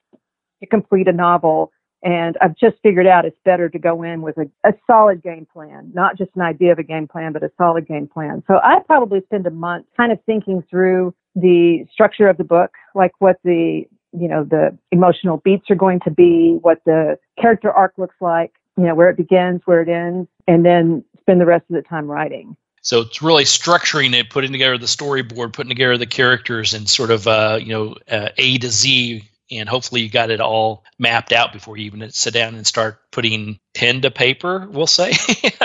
to 0.61 0.67
complete 0.67 1.07
a 1.07 1.13
novel. 1.13 1.71
And 2.01 2.37
I've 2.41 2.55
just 2.55 2.77
figured 2.81 3.07
out 3.07 3.25
it's 3.25 3.37
better 3.43 3.67
to 3.67 3.79
go 3.79 4.03
in 4.03 4.21
with 4.21 4.37
a, 4.37 4.49
a 4.65 4.73
solid 4.87 5.21
game 5.21 5.45
plan, 5.51 5.91
not 5.93 6.17
just 6.17 6.31
an 6.35 6.41
idea 6.41 6.71
of 6.71 6.79
a 6.79 6.83
game 6.83 7.07
plan, 7.07 7.33
but 7.33 7.43
a 7.43 7.51
solid 7.57 7.87
game 7.87 8.07
plan. 8.07 8.41
So 8.47 8.59
I 8.63 8.79
probably 8.85 9.21
spend 9.25 9.45
a 9.47 9.51
month 9.51 9.85
kind 9.97 10.11
of 10.11 10.19
thinking 10.25 10.63
through 10.69 11.13
the 11.35 11.85
structure 11.91 12.29
of 12.29 12.37
the 12.37 12.43
book, 12.43 12.71
like 12.95 13.11
what 13.19 13.37
the 13.43 13.83
you 14.11 14.27
know 14.27 14.43
the 14.43 14.75
emotional 14.91 15.37
beats 15.37 15.69
are 15.69 15.75
going 15.75 15.99
to 16.01 16.11
be, 16.11 16.57
what 16.61 16.79
the 16.85 17.17
character 17.39 17.71
arc 17.71 17.93
looks 17.97 18.15
like, 18.21 18.53
you 18.79 18.85
know, 18.85 18.95
where 18.95 19.09
it 19.09 19.17
begins, 19.17 19.61
where 19.65 19.81
it 19.81 19.89
ends, 19.89 20.29
and 20.47 20.65
then 20.65 21.03
spend 21.19 21.41
the 21.41 21.45
rest 21.45 21.65
of 21.69 21.75
the 21.75 21.81
time 21.81 22.09
writing. 22.09 22.55
So 22.81 23.01
it's 23.01 23.21
really 23.21 23.43
structuring 23.43 24.13
it, 24.13 24.29
putting 24.29 24.53
together 24.53 24.77
the 24.77 24.85
storyboard, 24.85 25.51
putting 25.51 25.69
together 25.69 25.97
the 25.97 26.05
characters, 26.05 26.73
and 26.73 26.89
sort 26.89 27.11
of 27.11 27.27
uh, 27.27 27.59
you 27.61 27.73
know 27.73 27.95
uh, 28.09 28.29
A 28.37 28.57
to 28.57 28.69
Z, 28.69 29.29
and 29.51 29.67
hopefully 29.67 30.01
you 30.01 30.09
got 30.09 30.31
it 30.31 30.39
all 30.39 30.85
mapped 30.97 31.33
out 31.33 31.51
before 31.51 31.75
you 31.75 31.87
even 31.87 32.09
sit 32.11 32.33
down 32.33 32.55
and 32.55 32.65
start 32.65 32.99
putting 33.11 33.59
pen 33.73 34.01
to 34.03 34.11
paper. 34.11 34.65
We'll 34.71 34.87
say. 34.87 35.11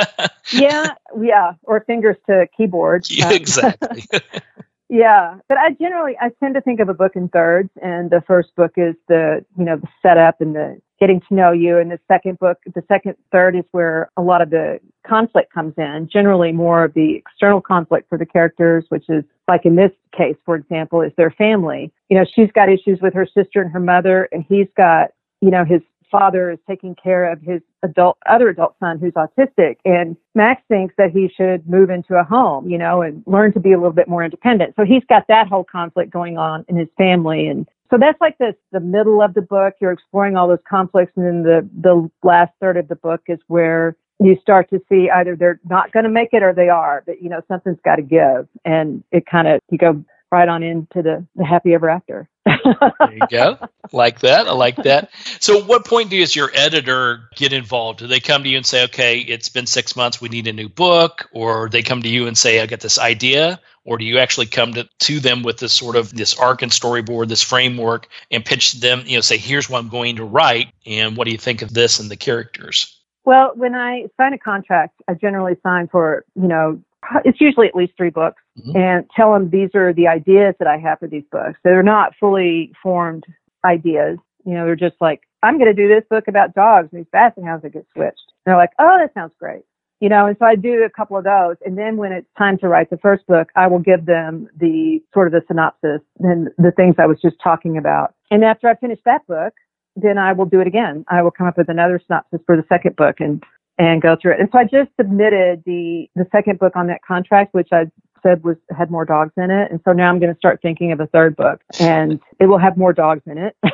yeah, 0.53 0.95
yeah, 1.21 1.53
or 1.63 1.85
fingers 1.87 2.17
to 2.27 2.49
keyboard. 2.57 3.09
Yeah, 3.09 3.31
exactly. 3.33 4.05
yeah, 4.89 5.39
but 5.49 5.57
I 5.57 5.71
generally 5.71 6.17
I 6.21 6.31
tend 6.41 6.55
to 6.55 6.63
think 6.63 6.81
of 6.81 6.89
a 6.89 6.95
book 6.95 7.13
in 7.15 7.29
thirds, 7.29 7.71
and 7.81 8.11
the 8.11 8.23
first 8.27 8.57
book 8.57 8.73
is 8.77 8.97
the 9.07 9.45
you 9.57 9.65
know 9.65 9.77
the 9.77 9.89
setup 10.03 10.41
and 10.41 10.57
the 10.57 10.81
getting 11.01 11.21
to 11.29 11.35
know 11.35 11.53
you. 11.53 11.79
And 11.79 11.91
the 11.91 11.99
second 12.09 12.39
book, 12.39 12.59
the 12.75 12.83
second, 12.89 13.17
third 13.33 13.57
is 13.57 13.65
where 13.73 14.11
a 14.17 14.23
lot 14.23 14.43
of 14.43 14.51
the 14.51 14.81
conflict 15.07 15.53
comes 15.53 15.75
in, 15.77 16.09
generally 16.11 16.53
more 16.53 16.85
of 16.85 16.95
the 16.95 17.17
external 17.17 17.61
conflict 17.61 18.09
for 18.09 18.19
the 18.19 18.27
characters, 18.27 18.85
which 18.89 19.05
is 19.09 19.25
like 19.49 19.65
in 19.65 19.77
this 19.77 19.93
case, 20.17 20.37
for 20.45 20.57
example, 20.57 21.03
is 21.03 21.13
their 21.17 21.31
family. 21.31 21.93
You 22.09 22.19
know, 22.19 22.25
she's 22.35 22.51
got 22.53 22.69
issues 22.69 23.01
with 23.01 23.15
her 23.15 23.27
sister 23.27 23.61
and 23.61 23.71
her 23.73 23.81
mother, 23.81 24.29
and 24.33 24.45
he's 24.49 24.69
got, 24.77 25.11
you 25.41 25.51
know, 25.51 25.65
his 25.65 25.83
father 26.11 26.51
is 26.53 26.59
taking 26.69 26.95
care 26.95 27.31
of 27.31 27.41
his 27.43 27.61
adult 27.83 28.17
other 28.27 28.49
adult 28.49 28.77
son 28.79 29.01
who's 29.01 29.13
autistic 29.15 29.79
and 29.85 30.17
Max 30.37 30.63
thinks 30.69 30.95
that 30.97 31.11
he 31.11 31.29
should 31.29 31.69
move 31.69 31.91
into 31.91 32.15
a 32.15 32.23
home, 32.23 32.69
you 32.69 32.79
know, 32.79 33.03
and 33.03 33.25
learn 33.27 33.53
to 33.53 33.59
be 33.59 33.73
a 33.73 33.77
little 33.77 33.93
bit 33.93 34.07
more 34.07 34.23
independent. 34.23 34.75
So 34.77 34.85
he's 34.85 35.03
got 35.09 35.27
that 35.27 35.49
whole 35.49 35.65
conflict 35.65 36.13
going 36.13 36.39
on 36.39 36.65
in 36.69 36.77
his 36.77 36.87
family 36.97 37.49
and 37.49 37.69
so 37.95 37.99
that's 38.01 38.21
like 38.21 38.37
the 38.39 38.57
the 38.73 38.81
middle 38.81 39.23
of 39.23 39.35
the 39.35 39.43
book. 39.43 39.75
You're 39.81 39.93
exploring 39.93 40.37
all 40.37 40.49
those 40.49 40.59
conflicts, 40.69 41.13
and 41.17 41.25
then 41.25 41.43
the 41.45 41.69
the 41.81 42.11
last 42.27 42.53
third 42.61 42.77
of 42.77 42.89
the 42.89 42.97
book 42.97 43.21
is 43.29 43.39
where 43.47 43.97
you 44.21 44.37
start 44.41 44.69
to 44.71 44.81
see 44.89 45.09
either 45.11 45.37
they're 45.37 45.61
not 45.69 45.93
going 45.93 46.05
to 46.05 46.11
make 46.11 46.31
it 46.33 46.43
or 46.43 46.53
they 46.53 46.69
are, 46.69 47.05
but 47.07 47.23
you 47.23 47.29
know 47.29 47.41
something's 47.47 47.79
got 47.85 47.97
to 47.97 48.03
give, 48.03 48.49
and 48.65 49.05
it 49.13 49.27
kind 49.27 49.47
of 49.47 49.61
you 49.71 49.79
go 49.79 50.05
right 50.33 50.49
on 50.49 50.65
into 50.65 51.03
the 51.03 51.25
the 51.37 51.45
happy 51.45 51.73
ever 51.73 51.89
after. 51.89 52.29
there 52.65 53.13
you 53.13 53.27
go. 53.31 53.59
Like 53.93 54.21
that. 54.21 54.47
I 54.49 54.53
like 54.53 54.77
that. 54.77 55.11
So, 55.41 55.63
what 55.63 55.85
point 55.85 56.11
does 56.11 56.35
your 56.35 56.51
editor 56.55 57.29
get 57.37 57.53
involved? 57.53 58.01
Do 58.01 58.07
they 58.07 58.21
come 58.21 58.43
to 58.43 58.49
you 58.49 58.57
and 58.57 58.67
say, 58.67 58.85
okay, 58.85 59.19
it's 59.19 59.49
been 59.49 59.67
six 59.67 59.95
months, 59.97 60.21
we 60.21 60.29
need 60.29 60.47
a 60.47 60.53
new 60.53 60.69
book? 60.69 61.29
Or 61.33 61.69
they 61.69 61.83
come 61.83 62.03
to 62.03 62.09
you 62.09 62.27
and 62.27 62.37
say, 62.37 62.61
I 62.61 62.67
got 62.67 62.81
this 62.81 62.99
idea? 62.99 63.61
Or 63.85 63.99
do 63.99 64.05
you 64.05 64.19
actually 64.19 64.47
come 64.47 64.73
to, 64.75 64.89
to 65.01 65.21
them 65.21 65.43
with 65.43 65.59
this 65.59 65.75
sort 65.75 65.97
of 65.97 66.15
this 66.15 66.39
arc 66.39 66.63
and 66.63 66.73
storyboard, 66.73 67.29
this 67.29 67.43
framework, 67.43 68.09
and 68.31 68.45
pitch 68.45 68.73
them, 68.73 69.03
you 69.05 69.17
know, 69.17 69.21
say, 69.21 69.37
here's 69.37 69.69
what 69.69 69.79
I'm 69.79 69.91
going 69.91 70.17
to 70.17 70.25
write, 70.25 70.73
and 70.87 71.17
what 71.17 71.27
do 71.27 71.33
you 71.33 71.39
think 71.39 71.61
of 71.61 71.73
this 71.73 72.01
and 72.01 72.11
the 72.11 72.17
characters? 72.17 72.99
Well, 73.25 73.53
when 73.55 73.75
I 73.75 74.07
sign 74.17 74.33
a 74.33 74.39
contract, 74.39 75.03
I 75.09 75.15
generally 75.15 75.57
sign 75.63 75.89
for, 75.89 76.25
you 76.35 76.49
know, 76.49 76.81
it's 77.25 77.41
usually 77.41 77.69
at 77.69 77.75
least 77.75 77.93
three 77.97 78.11
books 78.11 78.43
mm-hmm. 78.59 78.77
and 78.77 79.11
tell 79.15 79.33
them 79.33 79.51
these 79.51 79.71
are 79.75 79.93
the 79.93 80.09
ideas 80.09 80.55
that 80.59 80.69
I 80.69 80.79
have 80.79 80.99
for 80.99 81.09
these 81.09 81.25
books. 81.31 81.59
They're 81.65 81.83
not 81.83 82.15
fully 82.19 82.73
formed 82.83 83.25
ideas. 83.65 84.19
You 84.45 84.55
know, 84.55 84.65
they're 84.65 84.77
just 84.77 84.97
like, 85.01 85.23
I'm 85.43 85.59
going 85.59 85.75
to 85.75 85.75
do 85.75 85.89
this 85.89 86.05
book 86.09 86.25
about 86.29 86.55
dogs 86.55 86.89
and 86.93 87.01
these 87.01 87.11
hounds 87.13 87.63
that 87.63 87.73
get 87.73 87.87
switched. 87.93 88.23
And 88.29 88.47
they're 88.47 88.57
like, 88.57 88.73
oh, 88.79 88.99
that 88.99 89.13
sounds 89.15 89.33
great. 89.39 89.63
You 90.01 90.09
know, 90.09 90.27
and 90.27 90.37
so 90.39 90.45
I 90.45 90.55
do 90.55 90.83
a 90.83 90.91
couple 90.91 91.17
of 91.17 91.25
those. 91.25 91.57
And 91.65 91.79
then 91.79 91.97
when 91.97 92.13
it's 92.13 92.27
time 92.37 92.59
to 92.59 92.69
write 92.69 92.91
the 92.91 92.99
first 92.99 93.27
book, 93.27 93.49
I 93.57 93.67
will 93.67 93.79
give 93.79 94.07
them 94.07 94.49
the 94.59 95.03
sort 95.15 95.29
of 95.29 95.33
the 95.33 95.43
synopsis 95.47 96.01
and 96.19 96.49
the 96.59 96.73
things 96.73 96.97
I 96.99 97.07
was 97.07 97.21
just 97.23 97.37
talking 97.43 97.79
about. 97.79 98.15
And 98.31 98.45
after 98.45 98.69
I 98.69 98.75
finish 98.75 98.99
that 99.05 99.27
book, 99.27 99.55
then 99.97 100.19
I 100.19 100.33
will 100.33 100.47
do 100.47 100.61
it 100.61 100.67
again. 100.67 101.05
I 101.09 101.23
will 101.23 101.31
come 101.31 101.47
up 101.47 101.57
with 101.57 101.69
another 101.69 102.01
synopsis 102.07 102.41
for 102.47 102.57
the 102.57 102.65
second 102.69 102.97
book 102.97 103.17
and 103.21 103.43
and 103.79 104.03
go 104.03 104.17
through 104.21 104.33
it. 104.35 104.41
And 104.41 104.49
so 104.53 104.59
I 104.59 104.65
just 104.65 104.91
submitted 105.01 105.63
the 105.67 106.09
the 106.15 106.27
second 106.33 106.59
book 106.59 106.77
on 106.77 106.87
that 106.89 107.03
contract, 107.07 107.55
which 107.55 107.69
I 107.73 107.87
said 108.23 108.43
was 108.45 108.57
had 108.77 108.91
more 108.91 109.05
dogs 109.05 109.33
in 109.37 109.51
it, 109.51 109.71
and 109.71 109.81
so 109.85 109.93
now 109.93 110.09
I'm 110.09 110.19
going 110.21 110.33
to 110.33 110.39
start 110.39 110.61
thinking 110.63 110.93
of 110.93 111.01
a 111.01 111.07
third 111.09 111.37
book, 111.37 111.61
and 111.79 112.21
it 112.41 112.47
will 112.47 112.59
have 112.59 112.77
more 112.77 112.93
dogs 112.93 113.23
in 113.27 113.39
it. 113.39 113.57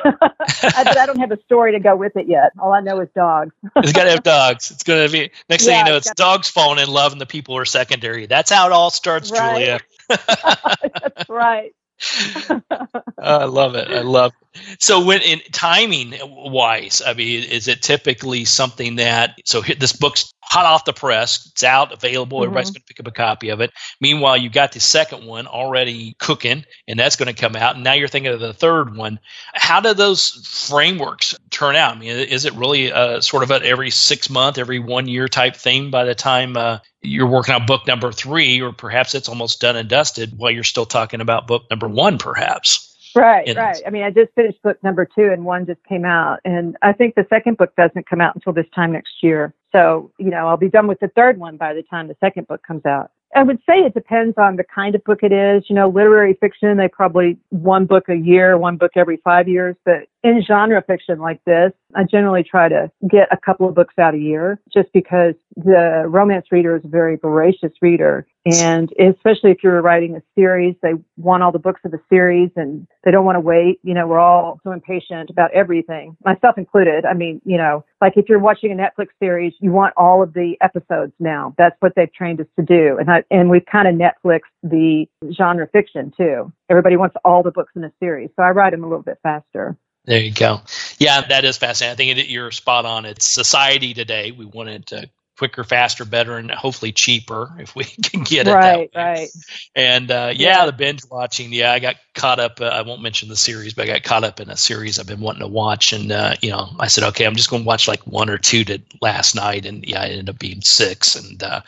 I, 0.75 0.83
but 0.85 0.97
I 0.97 1.05
don't 1.05 1.19
have 1.19 1.31
a 1.31 1.41
story 1.43 1.71
to 1.73 1.79
go 1.79 1.95
with 1.95 2.15
it 2.17 2.27
yet. 2.27 2.51
All 2.59 2.73
I 2.73 2.81
know 2.81 2.99
is 3.01 3.09
dogs. 3.15 3.53
it's 3.83 3.93
got 3.93 4.05
to 4.05 4.11
have 4.11 4.23
dogs. 4.23 4.71
It's 4.71 4.83
going 4.83 5.07
to 5.07 5.11
be 5.11 5.31
next 5.49 5.65
Yeah, 5.65 5.65
thing 5.65 5.77
you 5.77 5.83
know, 5.83 5.95
it's 5.97 6.11
it's 6.11 6.11
dogs 6.11 6.49
falling 6.49 6.79
in 6.79 6.89
love, 6.89 7.13
and 7.13 7.21
the 7.21 7.25
people 7.25 7.57
are 7.57 7.65
secondary. 7.65 8.25
That's 8.27 8.51
how 8.51 8.67
it 8.67 8.73
all 8.73 8.89
starts, 8.91 9.31
Right. 9.31 9.31
Julia. 9.31 9.79
That's 10.09 11.29
right. 11.29 11.73
I 13.19 13.45
love 13.45 13.75
it. 13.75 13.89
I 13.89 14.01
love. 14.01 14.33
It. 14.53 14.81
So, 14.81 15.05
when 15.05 15.21
in 15.21 15.39
timing 15.51 16.15
wise, 16.21 17.01
I 17.05 17.13
mean, 17.13 17.43
is 17.43 17.67
it 17.67 17.81
typically 17.81 18.45
something 18.45 18.97
that 18.97 19.39
so 19.45 19.61
this 19.61 19.93
book's 19.93 20.33
hot 20.51 20.65
off 20.65 20.83
the 20.83 20.91
press, 20.91 21.47
it's 21.49 21.63
out, 21.63 21.93
available, 21.93 22.43
everybody's 22.43 22.71
Mhm. 22.71 22.73
going 22.73 22.81
to 22.81 22.85
pick 22.87 22.99
up 22.99 23.07
a 23.07 23.11
copy 23.11 23.49
of 23.49 23.61
it. 23.61 23.71
Meanwhile, 24.01 24.35
you've 24.35 24.51
got 24.51 24.73
the 24.73 24.81
second 24.81 25.25
one 25.25 25.47
already 25.47 26.13
cooking, 26.19 26.65
and 26.89 26.99
that's 26.99 27.15
going 27.15 27.33
to 27.33 27.41
come 27.41 27.55
out. 27.55 27.75
And 27.75 27.85
now 27.85 27.93
you're 27.93 28.09
thinking 28.09 28.33
of 28.33 28.41
the 28.41 28.53
third 28.53 28.93
one. 28.97 29.19
How 29.53 29.79
do 29.79 29.93
those 29.93 30.45
frameworks 30.69 31.35
turn 31.51 31.77
out? 31.77 31.95
I 31.95 31.99
mean, 31.99 32.09
is 32.09 32.43
it 32.43 32.53
really 32.55 32.91
uh, 32.91 33.21
sort 33.21 33.43
of 33.43 33.51
an 33.51 33.63
every 33.63 33.91
six 33.91 34.29
month, 34.29 34.57
every 34.57 34.79
one 34.79 35.07
year 35.07 35.29
type 35.29 35.55
thing 35.55 35.89
by 35.89 36.03
the 36.03 36.15
time 36.15 36.57
uh, 36.57 36.79
you're 37.01 37.27
working 37.27 37.55
on 37.55 37.65
book 37.65 37.87
number 37.87 38.11
three, 38.11 38.61
or 38.61 38.73
perhaps 38.73 39.15
it's 39.15 39.29
almost 39.29 39.61
done 39.61 39.77
and 39.77 39.87
dusted 39.87 40.37
while 40.37 40.51
you're 40.51 40.65
still 40.65 40.85
talking 40.85 41.21
about 41.21 41.47
book 41.47 41.63
number 41.69 41.87
one, 41.87 42.17
perhaps? 42.17 42.90
Right, 43.15 43.47
It 43.47 43.57
right. 43.57 43.81
I 43.85 43.89
mean, 43.89 44.03
I 44.03 44.09
just 44.09 44.33
finished 44.35 44.61
book 44.61 44.81
number 44.83 45.05
two, 45.05 45.29
and 45.31 45.45
one 45.45 45.65
just 45.65 45.83
came 45.83 46.05
out, 46.05 46.39
and 46.45 46.77
I 46.81 46.93
think 46.93 47.15
the 47.15 47.25
second 47.29 47.57
book 47.57 47.75
doesn't 47.75 48.09
come 48.09 48.21
out 48.21 48.35
until 48.35 48.53
this 48.53 48.67
time 48.73 48.91
next 48.93 49.21
year. 49.21 49.53
So, 49.71 50.11
you 50.17 50.29
know, 50.29 50.47
I'll 50.47 50.57
be 50.57 50.69
done 50.69 50.87
with 50.87 50.99
the 50.99 51.07
third 51.09 51.37
one 51.37 51.57
by 51.57 51.73
the 51.73 51.83
time 51.83 52.07
the 52.07 52.17
second 52.19 52.47
book 52.47 52.61
comes 52.65 52.85
out. 52.85 53.11
I 53.35 53.43
would 53.43 53.59
say 53.59 53.79
it 53.79 53.93
depends 53.93 54.37
on 54.37 54.57
the 54.57 54.63
kind 54.63 54.93
of 54.93 55.03
book 55.05 55.19
it 55.23 55.31
is. 55.31 55.63
You 55.69 55.75
know, 55.75 55.87
literary 55.87 56.33
fiction, 56.33 56.75
they 56.77 56.89
probably 56.89 57.37
one 57.49 57.85
book 57.85 58.09
a 58.09 58.15
year, 58.15 58.57
one 58.57 58.75
book 58.75 58.91
every 58.95 59.17
five 59.23 59.47
years. 59.47 59.75
But 59.85 60.07
in 60.23 60.43
genre 60.47 60.83
fiction 60.85 61.19
like 61.19 61.43
this, 61.45 61.71
I 61.95 62.03
generally 62.03 62.43
try 62.43 62.69
to 62.69 62.91
get 63.09 63.27
a 63.31 63.37
couple 63.37 63.67
of 63.67 63.75
books 63.75 63.95
out 63.97 64.13
a 64.13 64.17
year 64.17 64.59
just 64.73 64.89
because 64.93 65.33
the 65.55 66.05
romance 66.07 66.45
reader 66.51 66.75
is 66.75 66.85
a 66.85 66.87
very 66.87 67.17
voracious 67.17 67.71
reader. 67.81 68.27
And 68.45 68.89
especially 68.99 69.51
if 69.51 69.57
you're 69.63 69.81
writing 69.81 70.15
a 70.15 70.21
series, 70.35 70.75
they 70.81 70.93
want 71.17 71.43
all 71.43 71.51
the 71.51 71.59
books 71.59 71.81
of 71.83 71.91
the 71.91 71.99
series 72.09 72.49
and 72.55 72.87
they 73.03 73.11
don't 73.11 73.25
want 73.25 73.35
to 73.35 73.39
wait. 73.39 73.79
You 73.83 73.93
know, 73.93 74.07
we're 74.07 74.19
all 74.19 74.59
so 74.63 74.71
impatient 74.71 75.29
about 75.29 75.51
everything, 75.53 76.15
myself 76.23 76.57
included. 76.57 77.05
I 77.05 77.13
mean, 77.13 77.41
you 77.45 77.57
know, 77.57 77.83
like 77.99 78.13
if 78.15 78.29
you're 78.29 78.39
watching 78.39 78.71
a 78.71 78.75
Netflix 78.75 79.07
series, 79.19 79.53
you 79.59 79.71
want 79.71 79.93
all 79.97 80.23
of 80.23 80.33
the 80.33 80.55
episodes 80.61 81.13
now. 81.19 81.53
That's 81.57 81.75
what 81.81 81.93
they've 81.95 82.13
trained 82.13 82.41
us 82.41 82.47
to 82.57 82.65
do. 82.65 82.97
And 82.99 83.11
I, 83.11 83.23
and 83.29 83.49
we've 83.49 83.65
kind 83.71 83.87
of 83.87 83.95
Netflixed 83.95 84.41
the 84.63 85.05
genre 85.33 85.67
fiction 85.67 86.11
too. 86.15 86.51
Everybody 86.69 86.95
wants 86.95 87.15
all 87.25 87.43
the 87.43 87.51
books 87.51 87.73
in 87.75 87.83
a 87.83 87.91
series. 87.99 88.29
So 88.35 88.43
I 88.43 88.51
write 88.51 88.71
them 88.71 88.83
a 88.83 88.87
little 88.87 89.03
bit 89.03 89.19
faster. 89.21 89.77
There 90.05 90.19
you 90.19 90.31
go. 90.33 90.61
Yeah, 90.97 91.21
that 91.21 91.45
is 91.45 91.57
fascinating. 91.57 91.93
I 91.93 91.95
think 92.15 92.17
it, 92.25 92.29
you're 92.31 92.51
spot 92.51 92.85
on. 92.85 93.05
It's 93.05 93.27
society 93.27 93.93
today. 93.93 94.31
We 94.31 94.45
want 94.45 94.69
it 94.69 94.93
uh, 94.93 95.01
quicker, 95.37 95.63
faster, 95.63 96.05
better, 96.05 96.37
and 96.37 96.49
hopefully 96.51 96.91
cheaper 96.91 97.51
if 97.59 97.75
we 97.75 97.83
can 98.03 98.23
get 98.23 98.47
it. 98.47 98.51
right, 98.53 98.89
right. 98.95 99.29
And 99.75 100.09
uh, 100.09 100.33
yeah, 100.35 100.59
Yeah. 100.59 100.65
the 100.65 100.71
binge 100.71 101.01
watching. 101.09 101.53
Yeah, 101.53 101.71
I 101.71 101.79
got 101.79 101.97
caught 102.15 102.39
up. 102.39 102.59
Uh, 102.61 102.65
I 102.65 102.81
won't 102.81 103.01
mention 103.03 103.29
the 103.29 103.35
series, 103.35 103.75
but 103.75 103.83
I 103.89 103.93
got 103.93 104.03
caught 104.03 104.23
up 104.23 104.39
in 104.39 104.49
a 104.49 104.57
series 104.57 104.97
I've 104.99 105.07
been 105.07 105.21
wanting 105.21 105.41
to 105.41 105.47
watch. 105.47 105.93
And 105.93 106.11
uh, 106.11 106.35
you 106.41 106.49
know, 106.49 106.69
I 106.79 106.87
said, 106.87 107.03
okay, 107.09 107.25
I'm 107.25 107.35
just 107.35 107.51
going 107.51 107.61
to 107.63 107.67
watch 107.67 107.87
like 107.87 108.01
one 108.07 108.29
or 108.29 108.39
two 108.39 108.63
to 108.65 108.79
last 109.01 109.35
night, 109.35 109.67
and 109.67 109.85
yeah, 109.85 110.01
I 110.01 110.05
ended 110.07 110.29
up 110.29 110.39
being 110.39 110.61
six. 110.61 111.15
And 111.15 111.41
uh, 111.43 111.61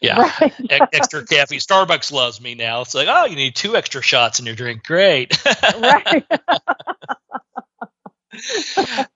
yeah, 0.00 0.18
Right. 0.40 0.54
e- 0.70 0.86
extra 0.92 1.24
caffeine. 1.24 1.60
Starbucks 1.60 2.10
loves 2.12 2.40
me 2.40 2.56
now. 2.56 2.80
It's 2.82 2.94
like, 2.96 3.08
oh, 3.08 3.26
you 3.26 3.36
need 3.36 3.54
two 3.54 3.76
extra 3.76 4.02
shots 4.02 4.40
in 4.40 4.46
your 4.46 4.56
drink. 4.56 4.82
Great. 4.84 5.38
right. 5.78 6.24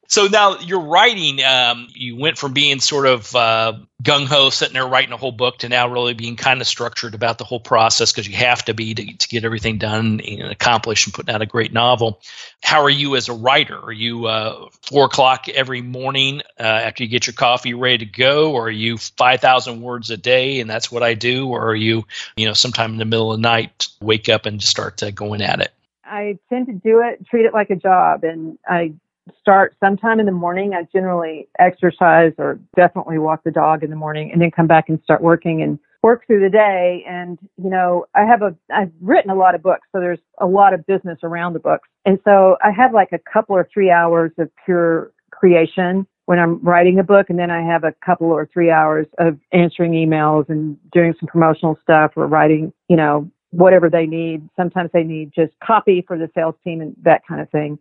So 0.08 0.26
now 0.26 0.58
you're 0.58 0.80
writing. 0.80 1.42
Um, 1.42 1.86
you 1.94 2.16
went 2.16 2.36
from 2.36 2.52
being 2.52 2.80
sort 2.80 3.06
of 3.06 3.34
uh, 3.34 3.74
gung 4.02 4.26
ho, 4.26 4.50
sitting 4.50 4.74
there 4.74 4.86
writing 4.86 5.12
a 5.12 5.16
whole 5.16 5.32
book, 5.32 5.58
to 5.58 5.68
now 5.68 5.88
really 5.88 6.14
being 6.14 6.36
kind 6.36 6.60
of 6.60 6.66
structured 6.66 7.14
about 7.14 7.38
the 7.38 7.44
whole 7.44 7.60
process 7.60 8.10
because 8.10 8.26
you 8.26 8.34
have 8.36 8.64
to 8.64 8.74
be 8.74 8.94
to, 8.94 9.16
to 9.16 9.28
get 9.28 9.44
everything 9.44 9.78
done 9.78 10.20
and 10.20 10.42
accomplished 10.50 11.06
and 11.06 11.14
putting 11.14 11.32
out 11.32 11.42
a 11.42 11.46
great 11.46 11.72
novel. 11.72 12.20
How 12.62 12.82
are 12.82 12.90
you 12.90 13.14
as 13.14 13.28
a 13.28 13.34
writer? 13.34 13.78
Are 13.78 13.92
you 13.92 14.26
uh, 14.26 14.68
four 14.82 15.06
o'clock 15.06 15.48
every 15.48 15.80
morning 15.80 16.42
uh, 16.58 16.62
after 16.62 17.04
you 17.04 17.08
get 17.08 17.26
your 17.26 17.34
coffee 17.34 17.74
ready 17.74 17.98
to 17.98 18.06
go, 18.06 18.52
or 18.52 18.66
are 18.66 18.70
you 18.70 18.98
five 18.98 19.40
thousand 19.40 19.80
words 19.80 20.10
a 20.10 20.16
day 20.16 20.60
and 20.60 20.68
that's 20.68 20.90
what 20.90 21.04
I 21.04 21.14
do, 21.14 21.48
or 21.48 21.68
are 21.68 21.76
you, 21.76 22.04
you 22.36 22.46
know, 22.46 22.52
sometime 22.52 22.92
in 22.92 22.98
the 22.98 23.04
middle 23.04 23.32
of 23.32 23.38
the 23.38 23.42
night 23.42 23.88
wake 24.00 24.28
up 24.28 24.46
and 24.46 24.58
just 24.58 24.70
start 24.70 25.02
uh, 25.02 25.12
going 25.12 25.40
at 25.40 25.60
it? 25.60 25.72
I 26.04 26.38
tend 26.48 26.66
to 26.66 26.72
do 26.72 27.00
it, 27.00 27.26
treat 27.26 27.46
it 27.46 27.54
like 27.54 27.70
a 27.70 27.76
job, 27.76 28.24
and 28.24 28.58
I 28.68 28.94
start 29.40 29.74
sometime 29.80 30.20
in 30.20 30.26
the 30.26 30.32
morning. 30.32 30.74
I 30.74 30.86
generally 30.92 31.48
exercise 31.58 32.32
or 32.38 32.58
definitely 32.76 33.18
walk 33.18 33.44
the 33.44 33.50
dog 33.50 33.82
in 33.82 33.90
the 33.90 33.96
morning, 33.96 34.30
and 34.32 34.40
then 34.40 34.50
come 34.50 34.66
back 34.66 34.88
and 34.88 35.00
start 35.02 35.22
working 35.22 35.62
and 35.62 35.78
work 36.02 36.26
through 36.26 36.40
the 36.40 36.50
day. 36.50 37.04
And 37.08 37.38
you 37.56 37.70
know, 37.70 38.06
I 38.14 38.22
have 38.22 38.42
a 38.42 38.54
I've 38.72 38.92
written 39.00 39.30
a 39.30 39.34
lot 39.34 39.54
of 39.54 39.62
books, 39.62 39.88
so 39.92 40.00
there's 40.00 40.20
a 40.40 40.46
lot 40.46 40.74
of 40.74 40.86
business 40.86 41.18
around 41.22 41.54
the 41.54 41.60
books, 41.60 41.88
and 42.04 42.18
so 42.24 42.56
I 42.62 42.70
have 42.70 42.92
like 42.92 43.12
a 43.12 43.18
couple 43.18 43.56
or 43.56 43.68
three 43.72 43.90
hours 43.90 44.32
of 44.38 44.50
pure 44.64 45.12
creation 45.30 46.06
when 46.26 46.38
I'm 46.38 46.58
writing 46.62 46.98
a 46.98 47.04
book, 47.04 47.28
and 47.28 47.38
then 47.38 47.50
I 47.50 47.62
have 47.62 47.84
a 47.84 47.94
couple 48.04 48.28
or 48.28 48.48
three 48.52 48.70
hours 48.70 49.06
of 49.18 49.38
answering 49.52 49.92
emails 49.92 50.48
and 50.48 50.78
doing 50.90 51.14
some 51.20 51.26
promotional 51.26 51.78
stuff 51.82 52.12
or 52.16 52.26
writing, 52.26 52.72
you 52.88 52.96
know, 52.96 53.30
whatever 53.50 53.90
they 53.90 54.06
need. 54.06 54.48
Sometimes 54.56 54.90
they 54.92 55.02
need 55.02 55.32
just 55.34 55.52
copy 55.62 56.02
for 56.06 56.16
the 56.16 56.30
sales 56.34 56.54
team 56.64 56.80
and 56.80 56.96
that 57.02 57.26
kind 57.26 57.40
of 57.40 57.50
thing. 57.50 57.78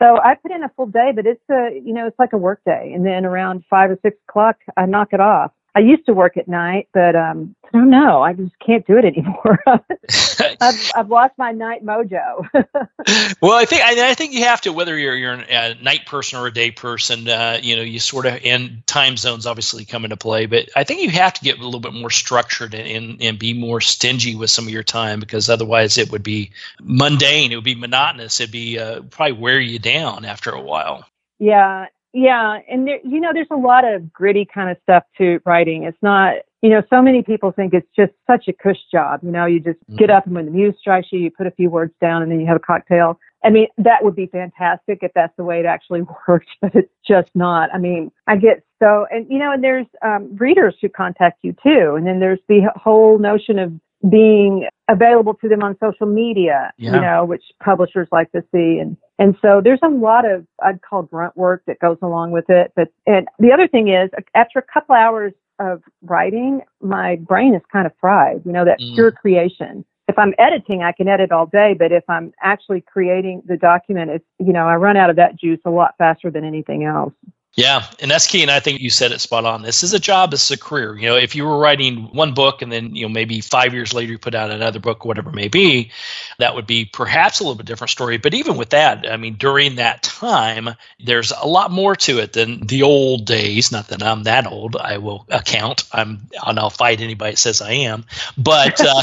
So 0.00 0.18
I 0.22 0.34
put 0.36 0.52
in 0.52 0.62
a 0.62 0.68
full 0.76 0.86
day, 0.86 1.12
but 1.14 1.26
it's 1.26 1.42
a, 1.50 1.70
you 1.74 1.92
know, 1.92 2.06
it's 2.06 2.18
like 2.18 2.32
a 2.32 2.38
work 2.38 2.60
day. 2.64 2.92
And 2.94 3.04
then 3.04 3.24
around 3.24 3.64
five 3.68 3.90
or 3.90 3.98
six 4.02 4.16
o'clock, 4.28 4.56
I 4.76 4.86
knock 4.86 5.08
it 5.12 5.20
off. 5.20 5.52
I 5.78 5.80
used 5.80 6.06
to 6.06 6.12
work 6.12 6.36
at 6.36 6.48
night, 6.48 6.88
but 6.92 7.14
um, 7.14 7.54
I 7.62 7.78
don't 7.78 7.88
know. 7.88 8.20
I 8.20 8.32
just 8.32 8.50
can't 8.58 8.84
do 8.84 8.98
it 8.98 9.04
anymore. 9.04 9.62
I've, 10.60 10.90
I've 10.96 11.08
lost 11.08 11.34
my 11.38 11.52
night 11.52 11.84
mojo. 11.84 12.48
well, 13.40 13.52
I 13.52 13.64
think 13.64 13.82
I, 13.82 14.10
I 14.10 14.14
think 14.14 14.32
you 14.32 14.42
have 14.42 14.60
to 14.62 14.72
whether 14.72 14.98
you're 14.98 15.14
you're 15.14 15.34
a 15.34 15.74
night 15.80 16.04
person 16.06 16.40
or 16.40 16.48
a 16.48 16.52
day 16.52 16.72
person. 16.72 17.28
Uh, 17.28 17.60
you 17.62 17.76
know, 17.76 17.82
you 17.82 18.00
sort 18.00 18.26
of 18.26 18.40
and 18.44 18.84
time 18.88 19.16
zones 19.16 19.46
obviously 19.46 19.84
come 19.84 20.02
into 20.02 20.16
play, 20.16 20.46
but 20.46 20.68
I 20.74 20.82
think 20.82 21.00
you 21.02 21.10
have 21.10 21.34
to 21.34 21.44
get 21.44 21.60
a 21.60 21.64
little 21.64 21.78
bit 21.78 21.94
more 21.94 22.10
structured 22.10 22.74
and, 22.74 22.88
and 22.88 23.22
and 23.22 23.38
be 23.38 23.54
more 23.54 23.80
stingy 23.80 24.34
with 24.34 24.50
some 24.50 24.66
of 24.66 24.72
your 24.72 24.82
time 24.82 25.20
because 25.20 25.48
otherwise 25.48 25.96
it 25.96 26.10
would 26.10 26.24
be 26.24 26.50
mundane. 26.82 27.52
It 27.52 27.54
would 27.54 27.62
be 27.62 27.76
monotonous. 27.76 28.40
It'd 28.40 28.50
be 28.50 28.80
uh, 28.80 29.02
probably 29.02 29.34
wear 29.34 29.60
you 29.60 29.78
down 29.78 30.24
after 30.24 30.50
a 30.50 30.60
while. 30.60 31.04
Yeah, 31.38 31.86
yeah, 32.18 32.58
and 32.68 32.86
there, 32.86 32.98
you 33.04 33.20
know, 33.20 33.30
there's 33.32 33.46
a 33.52 33.56
lot 33.56 33.84
of 33.84 34.12
gritty 34.12 34.44
kind 34.44 34.70
of 34.70 34.76
stuff 34.82 35.04
to 35.18 35.38
writing. 35.46 35.84
It's 35.84 36.02
not, 36.02 36.34
you 36.62 36.70
know, 36.70 36.82
so 36.90 37.00
many 37.00 37.22
people 37.22 37.52
think 37.52 37.72
it's 37.72 37.86
just 37.94 38.12
such 38.26 38.48
a 38.48 38.52
cush 38.52 38.80
job. 38.90 39.20
You 39.22 39.30
know, 39.30 39.46
you 39.46 39.60
just 39.60 39.78
get 39.96 40.10
up 40.10 40.26
and 40.26 40.34
when 40.34 40.46
the 40.46 40.50
muse 40.50 40.74
strikes 40.80 41.08
you, 41.12 41.20
you 41.20 41.30
put 41.30 41.46
a 41.46 41.52
few 41.52 41.70
words 41.70 41.94
down 42.00 42.22
and 42.22 42.32
then 42.32 42.40
you 42.40 42.46
have 42.46 42.56
a 42.56 42.60
cocktail. 42.60 43.20
I 43.44 43.50
mean, 43.50 43.68
that 43.78 44.02
would 44.02 44.16
be 44.16 44.26
fantastic 44.26 44.98
if 45.02 45.12
that's 45.14 45.32
the 45.36 45.44
way 45.44 45.60
it 45.60 45.66
actually 45.66 46.02
works, 46.28 46.48
but 46.60 46.74
it's 46.74 46.92
just 47.06 47.30
not. 47.36 47.72
I 47.72 47.78
mean, 47.78 48.10
I 48.26 48.36
get 48.36 48.64
so, 48.82 49.06
and 49.12 49.24
you 49.30 49.38
know, 49.38 49.52
and 49.52 49.62
there's 49.62 49.86
um, 50.02 50.34
readers 50.36 50.74
who 50.80 50.88
contact 50.88 51.38
you 51.42 51.54
too, 51.62 51.94
and 51.96 52.04
then 52.04 52.18
there's 52.18 52.40
the 52.48 52.68
whole 52.74 53.18
notion 53.18 53.60
of 53.60 53.72
being 54.10 54.66
available 54.88 55.34
to 55.34 55.48
them 55.48 55.62
on 55.62 55.76
social 55.80 56.06
media, 56.06 56.72
Yeah. 56.78 56.94
you 56.94 57.00
know, 57.00 57.24
which 57.24 57.44
publishers 57.62 58.08
like 58.10 58.30
to 58.32 58.42
see. 58.52 58.78
And, 58.78 58.96
and 59.18 59.36
so 59.42 59.60
there's 59.62 59.80
a 59.82 59.88
lot 59.88 60.24
of, 60.24 60.46
I'd 60.62 60.80
call 60.82 61.02
grunt 61.02 61.36
work 61.36 61.62
that 61.66 61.78
goes 61.80 61.98
along 62.02 62.30
with 62.30 62.48
it. 62.48 62.72
But, 62.76 62.88
and 63.06 63.26
the 63.38 63.52
other 63.52 63.66
thing 63.66 63.88
is 63.88 64.10
after 64.34 64.58
a 64.58 64.62
couple 64.62 64.94
hours 64.94 65.32
of 65.58 65.82
writing, 66.02 66.62
my 66.80 67.16
brain 67.16 67.54
is 67.54 67.62
kind 67.72 67.86
of 67.86 67.92
fried, 68.00 68.42
you 68.44 68.52
know, 68.52 68.64
that 68.64 68.80
Mm. 68.80 68.94
pure 68.94 69.10
creation. 69.10 69.84
If 70.06 70.18
I'm 70.18 70.32
editing, 70.38 70.82
I 70.82 70.92
can 70.92 71.08
edit 71.08 71.32
all 71.32 71.46
day, 71.46 71.74
but 71.74 71.92
if 71.92 72.04
I'm 72.08 72.32
actually 72.40 72.80
creating 72.80 73.42
the 73.44 73.56
document, 73.56 74.10
it's, 74.10 74.24
you 74.38 74.52
know, 74.52 74.66
I 74.66 74.76
run 74.76 74.96
out 74.96 75.10
of 75.10 75.16
that 75.16 75.36
juice 75.36 75.60
a 75.64 75.70
lot 75.70 75.96
faster 75.98 76.30
than 76.30 76.44
anything 76.44 76.84
else. 76.84 77.12
Yeah, 77.58 77.84
and 77.98 78.08
that's 78.08 78.28
key. 78.28 78.42
And 78.42 78.52
I 78.52 78.60
think 78.60 78.80
you 78.80 78.88
said 78.88 79.10
it 79.10 79.20
spot 79.20 79.44
on. 79.44 79.62
This 79.62 79.82
is 79.82 79.92
a 79.92 79.98
job. 79.98 80.30
This 80.30 80.44
is 80.44 80.52
a 80.52 80.60
career. 80.60 80.96
You 80.96 81.08
know, 81.08 81.16
if 81.16 81.34
you 81.34 81.44
were 81.44 81.58
writing 81.58 82.04
one 82.12 82.32
book 82.32 82.62
and 82.62 82.70
then 82.70 82.94
you 82.94 83.02
know 83.02 83.08
maybe 83.08 83.40
five 83.40 83.74
years 83.74 83.92
later 83.92 84.12
you 84.12 84.18
put 84.18 84.36
out 84.36 84.52
another 84.52 84.78
book, 84.78 85.04
whatever 85.04 85.30
it 85.30 85.34
may 85.34 85.48
be, 85.48 85.90
that 86.38 86.54
would 86.54 86.68
be 86.68 86.84
perhaps 86.84 87.40
a 87.40 87.42
little 87.42 87.56
bit 87.56 87.66
different 87.66 87.90
story. 87.90 88.16
But 88.16 88.34
even 88.34 88.56
with 88.58 88.70
that, 88.70 89.10
I 89.10 89.16
mean, 89.16 89.34
during 89.38 89.74
that 89.74 90.04
time, 90.04 90.70
there's 91.04 91.32
a 91.32 91.48
lot 91.48 91.72
more 91.72 91.96
to 91.96 92.20
it 92.20 92.32
than 92.32 92.60
the 92.60 92.84
old 92.84 93.26
days. 93.26 93.72
Not 93.72 93.88
that 93.88 94.04
I'm 94.04 94.22
that 94.22 94.46
old. 94.46 94.76
I 94.76 94.98
will 94.98 95.26
account. 95.28 95.82
I'm 95.90 96.28
and 96.46 96.60
I'll 96.60 96.70
fight 96.70 97.00
anybody 97.00 97.32
that 97.32 97.38
says 97.38 97.60
I 97.60 97.72
am. 97.72 98.04
But 98.36 98.80
uh, 98.80 99.02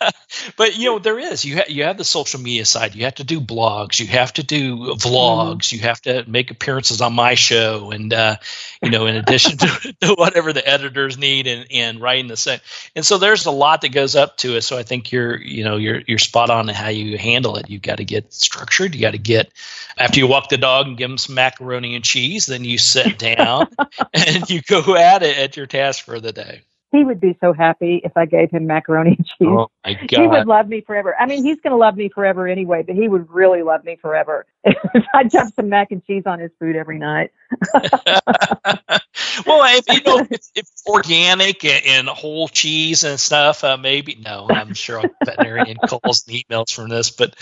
but 0.56 0.76
you 0.76 0.86
know, 0.86 0.98
there 0.98 1.18
is. 1.18 1.44
You 1.44 1.56
ha- 1.56 1.68
you 1.68 1.84
have 1.84 1.98
the 1.98 2.04
social 2.04 2.40
media 2.40 2.64
side. 2.64 2.94
You 2.94 3.04
have 3.04 3.16
to 3.16 3.24
do 3.24 3.40
blogs. 3.40 4.00
You 4.00 4.06
have 4.08 4.32
to 4.34 4.42
do 4.42 4.76
vlogs. 4.94 5.56
Mm-hmm. 5.56 5.76
You 5.76 5.82
have 5.82 6.00
to 6.02 6.24
make 6.28 6.50
appearances 6.50 7.00
on 7.00 7.12
my 7.14 7.34
show, 7.34 7.73
and 7.90 8.12
uh, 8.12 8.36
you 8.82 8.90
know, 8.90 9.06
in 9.06 9.16
addition 9.16 9.58
to, 9.58 9.94
to, 10.00 10.14
whatever 10.14 10.52
the 10.52 10.66
editors 10.66 11.18
need 11.18 11.46
and, 11.46 11.66
and 11.70 12.00
writing 12.00 12.26
the 12.26 12.36
same. 12.36 12.60
And 12.94 13.04
so 13.04 13.18
there's 13.18 13.46
a 13.46 13.50
lot 13.50 13.82
that 13.82 13.90
goes 13.90 14.16
up 14.16 14.36
to 14.38 14.56
it. 14.56 14.62
So 14.62 14.78
I 14.78 14.82
think 14.82 15.12
you're 15.12 15.36
you 15.40 15.64
know 15.64 15.76
you're 15.76 16.00
you're 16.06 16.18
spot 16.18 16.50
on 16.50 16.68
in 16.68 16.74
how 16.74 16.88
you 16.88 17.18
handle 17.18 17.56
it. 17.56 17.70
You've 17.70 17.82
got 17.82 17.98
to 17.98 18.04
get 18.04 18.32
structured. 18.32 18.94
You 18.94 19.00
got 19.00 19.12
to 19.12 19.18
get 19.18 19.52
after 19.98 20.18
you 20.18 20.26
walk 20.26 20.48
the 20.48 20.58
dog 20.58 20.86
and 20.86 20.96
give 20.96 21.10
him 21.10 21.18
some 21.18 21.34
macaroni 21.34 21.94
and 21.94 22.04
cheese. 22.04 22.46
Then 22.46 22.64
you 22.64 22.78
sit 22.78 23.18
down 23.18 23.68
and 24.14 24.48
you 24.50 24.62
go 24.62 24.96
at 24.96 25.22
it 25.22 25.38
at 25.38 25.56
your 25.56 25.66
task 25.66 26.04
for 26.04 26.20
the 26.20 26.32
day 26.32 26.62
he 26.94 27.02
would 27.02 27.20
be 27.20 27.36
so 27.40 27.52
happy 27.52 28.00
if 28.04 28.16
I 28.16 28.24
gave 28.24 28.52
him 28.52 28.66
macaroni 28.66 29.16
and 29.16 29.26
cheese. 29.26 29.48
Oh 29.48 29.68
my 29.84 29.94
God. 29.94 30.10
He 30.24 30.28
would 30.28 30.46
love 30.46 30.68
me 30.68 30.80
forever. 30.80 31.16
I 31.18 31.26
mean, 31.26 31.42
he's 31.42 31.60
going 31.60 31.72
to 31.72 31.76
love 31.76 31.96
me 31.96 32.08
forever 32.08 32.46
anyway, 32.46 32.84
but 32.86 32.94
he 32.94 33.08
would 33.08 33.28
really 33.30 33.62
love 33.62 33.84
me 33.84 33.96
forever 33.96 34.46
if 34.64 35.04
I 35.12 35.24
dumped 35.24 35.56
some 35.56 35.68
mac 35.68 35.90
and 35.90 36.04
cheese 36.04 36.22
on 36.24 36.38
his 36.38 36.52
food 36.60 36.76
every 36.76 36.98
night. 36.98 37.32
well, 37.74 39.64
if 39.76 39.84
you 39.88 40.02
know, 40.02 40.26
if 40.30 40.50
it's 40.54 40.82
organic 40.86 41.64
and, 41.64 41.84
and, 41.84 42.08
whole 42.08 42.46
cheese 42.46 43.02
and 43.02 43.18
stuff, 43.18 43.64
uh, 43.64 43.76
maybe 43.76 44.16
no. 44.24 44.46
I'm 44.48 44.74
sure 44.74 45.04
a 45.04 45.10
veterinarian 45.24 45.76
calls 45.88 46.26
and 46.28 46.36
emails 46.36 46.72
from 46.72 46.88
this, 46.88 47.10
but 47.10 47.34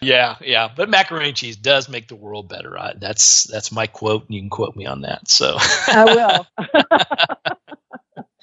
yeah, 0.00 0.36
yeah. 0.40 0.68
But 0.74 0.90
macaroni 0.90 1.28
and 1.28 1.36
cheese 1.36 1.56
does 1.56 1.88
make 1.88 2.08
the 2.08 2.16
world 2.16 2.48
better. 2.48 2.78
I, 2.78 2.94
that's 2.96 3.44
that's 3.44 3.72
my 3.72 3.88
quote, 3.88 4.26
and 4.26 4.34
you 4.34 4.40
can 4.40 4.50
quote 4.50 4.76
me 4.76 4.86
on 4.86 5.02
that. 5.02 5.28
So 5.28 5.56
I 5.58 6.04
will. 6.04 6.46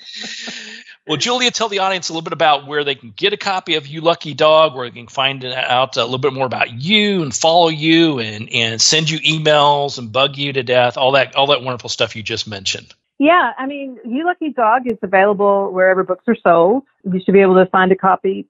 well, 1.08 1.18
Julia, 1.18 1.52
tell 1.52 1.70
the 1.70 1.80
audience 1.80 2.10
a 2.10 2.14
little 2.14 2.24
bit 2.24 2.34
about 2.34 2.68
where 2.68 2.84
they 2.84 2.96
can 2.96 3.12
get 3.12 3.34
a 3.34 3.38
copy 3.38 3.76
of 3.76 3.88
You 3.88 4.02
Lucky 4.02 4.34
Dog, 4.34 4.76
where 4.76 4.90
they 4.90 4.96
can 4.96 5.08
find 5.08 5.44
out 5.46 5.98
a 5.98 6.04
little 6.04 6.20
bit 6.20 6.34
more 6.34 6.46
about 6.46 6.72
you 6.72 7.22
and 7.24 7.34
follow 7.34 7.70
you 7.70 8.20
and, 8.20 8.52
and 8.52 8.82
send 8.82 9.10
you 9.10 9.20
emails 9.20 9.98
and 9.98 10.12
bug 10.12 10.38
you 10.38 10.54
to 10.54 10.64
death, 10.64 10.98
all 10.98 11.14
that 11.14 11.36
all 11.36 11.48
that 11.48 11.62
wonderful 11.62 11.90
stuff 11.90 12.16
you 12.16 12.24
just 12.24 12.48
mentioned. 12.48 12.94
Yeah, 13.20 13.52
I 13.58 13.66
mean, 13.66 14.00
You 14.06 14.26
Lucky 14.26 14.50
Dog 14.50 14.84
is 14.86 14.98
available 15.02 15.72
wherever 15.74 16.04
books 16.04 16.24
are 16.28 16.38
sold. 16.42 16.84
You 17.04 17.20
should 17.24 17.34
be 17.34 17.42
able 17.42 17.56
to 17.56 17.66
find 17.70 17.92
a 17.92 17.96
copy, 17.96 18.48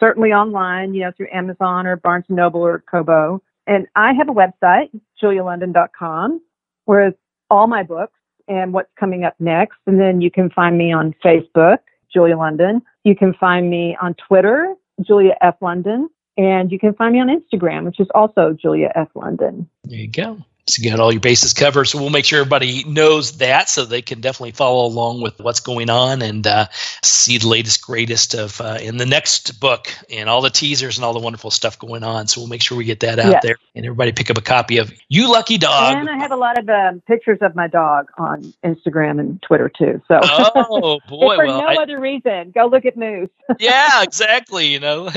certainly 0.00 0.32
online, 0.32 0.94
you 0.94 1.02
know, 1.02 1.12
through 1.14 1.28
Amazon 1.32 1.86
or 1.86 1.96
Barnes 1.96 2.24
Noble 2.30 2.62
or 2.62 2.82
Kobo. 2.90 3.42
And 3.66 3.86
I 3.94 4.14
have 4.14 4.30
a 4.30 4.32
website, 4.32 4.88
julialondon.com, 5.22 6.40
where 6.86 7.12
all 7.50 7.66
my 7.66 7.82
books 7.82 8.17
and 8.48 8.72
what's 8.72 8.90
coming 8.98 9.24
up 9.24 9.34
next. 9.38 9.78
And 9.86 10.00
then 10.00 10.20
you 10.20 10.30
can 10.30 10.50
find 10.50 10.76
me 10.76 10.92
on 10.92 11.14
Facebook, 11.24 11.78
Julia 12.12 12.36
London. 12.36 12.82
You 13.04 13.14
can 13.14 13.34
find 13.34 13.70
me 13.70 13.96
on 14.00 14.14
Twitter, 14.14 14.74
Julia 15.00 15.36
F. 15.40 15.56
London. 15.60 16.08
And 16.36 16.70
you 16.70 16.78
can 16.78 16.94
find 16.94 17.14
me 17.14 17.20
on 17.20 17.28
Instagram, 17.28 17.84
which 17.84 17.98
is 18.00 18.06
also 18.14 18.56
Julia 18.60 18.92
F. 18.94 19.08
London. 19.14 19.68
There 19.84 19.98
you 19.98 20.08
go. 20.08 20.38
So 20.68 20.82
you 20.82 20.90
got 20.90 21.00
all 21.00 21.12
your 21.12 21.20
bases 21.20 21.54
covered. 21.54 21.86
So 21.86 21.98
we'll 21.98 22.10
make 22.10 22.24
sure 22.24 22.40
everybody 22.40 22.84
knows 22.84 23.38
that 23.38 23.68
so 23.68 23.84
they 23.84 24.02
can 24.02 24.20
definitely 24.20 24.52
follow 24.52 24.86
along 24.86 25.22
with 25.22 25.40
what's 25.40 25.60
going 25.60 25.88
on 25.88 26.20
and 26.20 26.46
uh, 26.46 26.66
see 27.02 27.38
the 27.38 27.48
latest, 27.48 27.82
greatest 27.82 28.34
of 28.34 28.60
uh, 28.60 28.78
in 28.80 28.98
the 28.98 29.06
next 29.06 29.60
book 29.60 29.88
and 30.10 30.28
all 30.28 30.42
the 30.42 30.50
teasers 30.50 30.98
and 30.98 31.04
all 31.04 31.14
the 31.14 31.20
wonderful 31.20 31.50
stuff 31.50 31.78
going 31.78 32.04
on. 32.04 32.26
So 32.26 32.40
we'll 32.40 32.48
make 32.48 32.62
sure 32.62 32.76
we 32.76 32.84
get 32.84 33.00
that 33.00 33.18
out 33.18 33.32
yes. 33.32 33.42
there 33.42 33.56
and 33.74 33.86
everybody 33.86 34.12
pick 34.12 34.30
up 34.30 34.36
a 34.36 34.42
copy 34.42 34.78
of 34.78 34.92
You 35.08 35.32
Lucky 35.32 35.56
Dog. 35.56 35.96
And 35.96 36.10
I 36.10 36.18
have 36.18 36.32
a 36.32 36.36
lot 36.36 36.58
of 36.58 36.68
um, 36.68 37.00
pictures 37.06 37.38
of 37.40 37.54
my 37.54 37.66
dog 37.66 38.08
on 38.18 38.52
Instagram 38.64 39.20
and 39.20 39.40
Twitter 39.40 39.70
too. 39.70 40.02
So 40.08 40.20
oh 40.22 41.00
boy, 41.08 41.36
for 41.36 41.46
well, 41.46 41.62
no 41.62 41.66
I, 41.66 41.82
other 41.82 41.98
reason, 41.98 42.50
go 42.54 42.66
look 42.66 42.84
at 42.84 42.96
Moose. 42.96 43.30
yeah, 43.58 44.02
exactly. 44.02 44.66
You 44.66 44.80
know, 44.80 45.10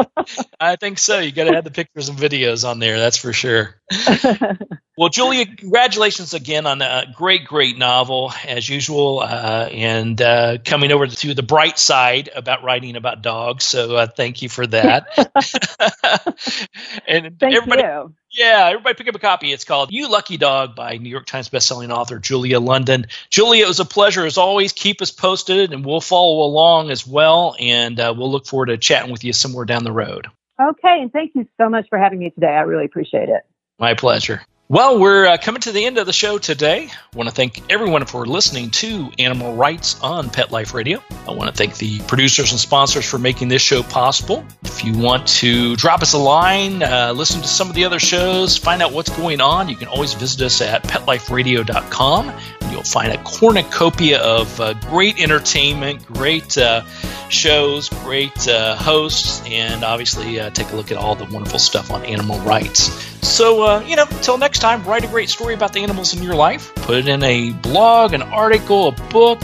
I 0.60 0.76
think 0.76 0.98
so. 0.98 1.20
You 1.20 1.32
got 1.32 1.44
to 1.44 1.54
have 1.54 1.64
the 1.64 1.70
pictures 1.70 2.08
and 2.08 2.18
videos 2.18 2.68
on 2.68 2.78
there. 2.78 2.98
That's 2.98 3.16
for 3.16 3.32
sure. 3.32 3.76
Well, 4.98 5.10
Julia, 5.10 5.46
congratulations 5.46 6.34
again 6.34 6.66
on 6.66 6.82
a 6.82 7.04
great, 7.14 7.44
great 7.44 7.78
novel 7.78 8.32
as 8.44 8.68
usual, 8.68 9.20
uh, 9.20 9.68
and 9.70 10.20
uh, 10.20 10.58
coming 10.64 10.90
over 10.90 11.06
to 11.06 11.34
the 11.34 11.42
bright 11.44 11.78
side 11.78 12.30
about 12.34 12.64
writing 12.64 12.96
about 12.96 13.22
dogs. 13.22 13.62
So 13.62 13.94
uh, 13.94 14.08
thank 14.08 14.42
you 14.42 14.48
for 14.48 14.66
that. 14.66 15.06
and 17.06 17.38
thank 17.38 17.54
everybody, 17.54 17.82
you. 17.82 18.12
Yeah, 18.32 18.70
everybody 18.70 18.96
pick 18.96 19.06
up 19.06 19.14
a 19.14 19.20
copy. 19.20 19.52
It's 19.52 19.62
called 19.62 19.92
You 19.92 20.10
Lucky 20.10 20.36
Dog 20.36 20.74
by 20.74 20.96
New 20.96 21.10
York 21.10 21.26
Times 21.26 21.48
bestselling 21.48 21.90
author 21.90 22.18
Julia 22.18 22.58
London. 22.58 23.06
Julia, 23.30 23.66
it 23.66 23.68
was 23.68 23.78
a 23.78 23.84
pleasure 23.84 24.26
as 24.26 24.36
always. 24.36 24.72
Keep 24.72 25.00
us 25.00 25.12
posted, 25.12 25.72
and 25.72 25.84
we'll 25.84 26.00
follow 26.00 26.44
along 26.44 26.90
as 26.90 27.06
well. 27.06 27.54
And 27.60 28.00
uh, 28.00 28.12
we'll 28.18 28.32
look 28.32 28.46
forward 28.46 28.66
to 28.66 28.78
chatting 28.78 29.12
with 29.12 29.22
you 29.22 29.32
somewhere 29.32 29.64
down 29.64 29.84
the 29.84 29.92
road. 29.92 30.26
Okay, 30.60 31.02
and 31.02 31.12
thank 31.12 31.36
you 31.36 31.46
so 31.56 31.68
much 31.68 31.88
for 31.88 32.00
having 32.00 32.18
me 32.18 32.30
today. 32.30 32.48
I 32.48 32.62
really 32.62 32.86
appreciate 32.86 33.28
it. 33.28 33.42
My 33.78 33.94
pleasure. 33.94 34.42
Well, 34.70 34.98
we're 34.98 35.26
uh, 35.26 35.38
coming 35.38 35.62
to 35.62 35.72
the 35.72 35.86
end 35.86 35.96
of 35.96 36.04
the 36.04 36.12
show 36.12 36.36
today. 36.36 36.90
I 36.90 37.16
want 37.16 37.26
to 37.26 37.34
thank 37.34 37.62
everyone 37.72 38.04
for 38.04 38.26
listening 38.26 38.70
to 38.72 39.10
Animal 39.18 39.56
Writes 39.56 39.98
on 40.02 40.28
Pet 40.28 40.50
Life 40.50 40.74
Radio. 40.74 41.02
I 41.26 41.30
want 41.30 41.48
to 41.48 41.56
thank 41.56 41.78
the 41.78 42.00
producers 42.00 42.50
and 42.50 42.60
sponsors 42.60 43.08
for 43.08 43.16
making 43.16 43.48
this 43.48 43.62
show 43.62 43.82
possible. 43.82 44.44
If 44.64 44.84
you 44.84 44.92
want 44.92 45.26
to 45.28 45.74
drop 45.76 46.02
us 46.02 46.12
a 46.12 46.18
line, 46.18 46.82
uh, 46.82 47.14
listen 47.16 47.40
to 47.40 47.48
some 47.48 47.70
of 47.70 47.76
the 47.76 47.86
other 47.86 47.98
shows, 47.98 48.58
find 48.58 48.82
out 48.82 48.92
what's 48.92 49.08
going 49.08 49.40
on, 49.40 49.70
you 49.70 49.76
can 49.76 49.88
always 49.88 50.12
visit 50.12 50.42
us 50.42 50.60
at 50.60 50.82
petliferadio.com. 50.82 52.28
You'll 52.78 52.84
find 52.84 53.12
a 53.12 53.20
cornucopia 53.24 54.20
of 54.20 54.60
uh, 54.60 54.74
great 54.74 55.20
entertainment, 55.20 56.06
great 56.06 56.56
uh, 56.56 56.84
shows, 57.28 57.88
great 57.88 58.46
uh, 58.46 58.76
hosts, 58.76 59.42
and 59.46 59.82
obviously 59.82 60.38
uh, 60.38 60.50
take 60.50 60.70
a 60.70 60.76
look 60.76 60.92
at 60.92 60.96
all 60.96 61.16
the 61.16 61.24
wonderful 61.24 61.58
stuff 61.58 61.90
on 61.90 62.04
animal 62.04 62.38
rights. 62.42 62.82
So, 63.26 63.64
uh, 63.64 63.80
you 63.80 63.96
know, 63.96 64.04
until 64.08 64.38
next 64.38 64.60
time, 64.60 64.84
write 64.84 65.02
a 65.02 65.08
great 65.08 65.28
story 65.28 65.54
about 65.54 65.72
the 65.72 65.80
animals 65.80 66.16
in 66.16 66.22
your 66.22 66.36
life, 66.36 66.72
put 66.76 66.98
it 66.98 67.08
in 67.08 67.20
a 67.24 67.50
blog, 67.50 68.12
an 68.12 68.22
article, 68.22 68.86
a 68.86 68.92
book, 69.10 69.40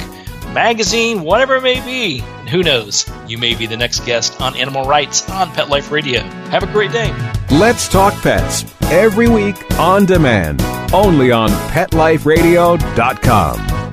magazine, 0.53 1.23
whatever 1.23 1.57
it 1.57 1.62
may 1.62 1.85
be. 1.85 2.23
Who 2.55 2.62
knows, 2.62 3.11
you 3.27 3.37
may 3.37 3.55
be 3.57 3.67
the 3.67 3.77
next 3.77 4.07
guest 4.07 4.40
on 4.40 4.55
Animal 4.55 4.85
Writes 4.85 5.29
on 5.29 5.51
Pet 5.51 5.69
Life 5.69 5.90
Radio. 5.90 6.21
Have 6.51 6.62
a 6.62 6.69
great 6.69 6.93
day. 6.93 7.12
Let's 7.51 7.88
Talk 7.88 8.14
Pets 8.23 8.64
every 8.83 9.29
week 9.29 9.57
on 9.77 10.07
demand, 10.07 10.62
only 10.93 11.33
on 11.33 11.49
PetLifeRadio.com. 11.49 13.84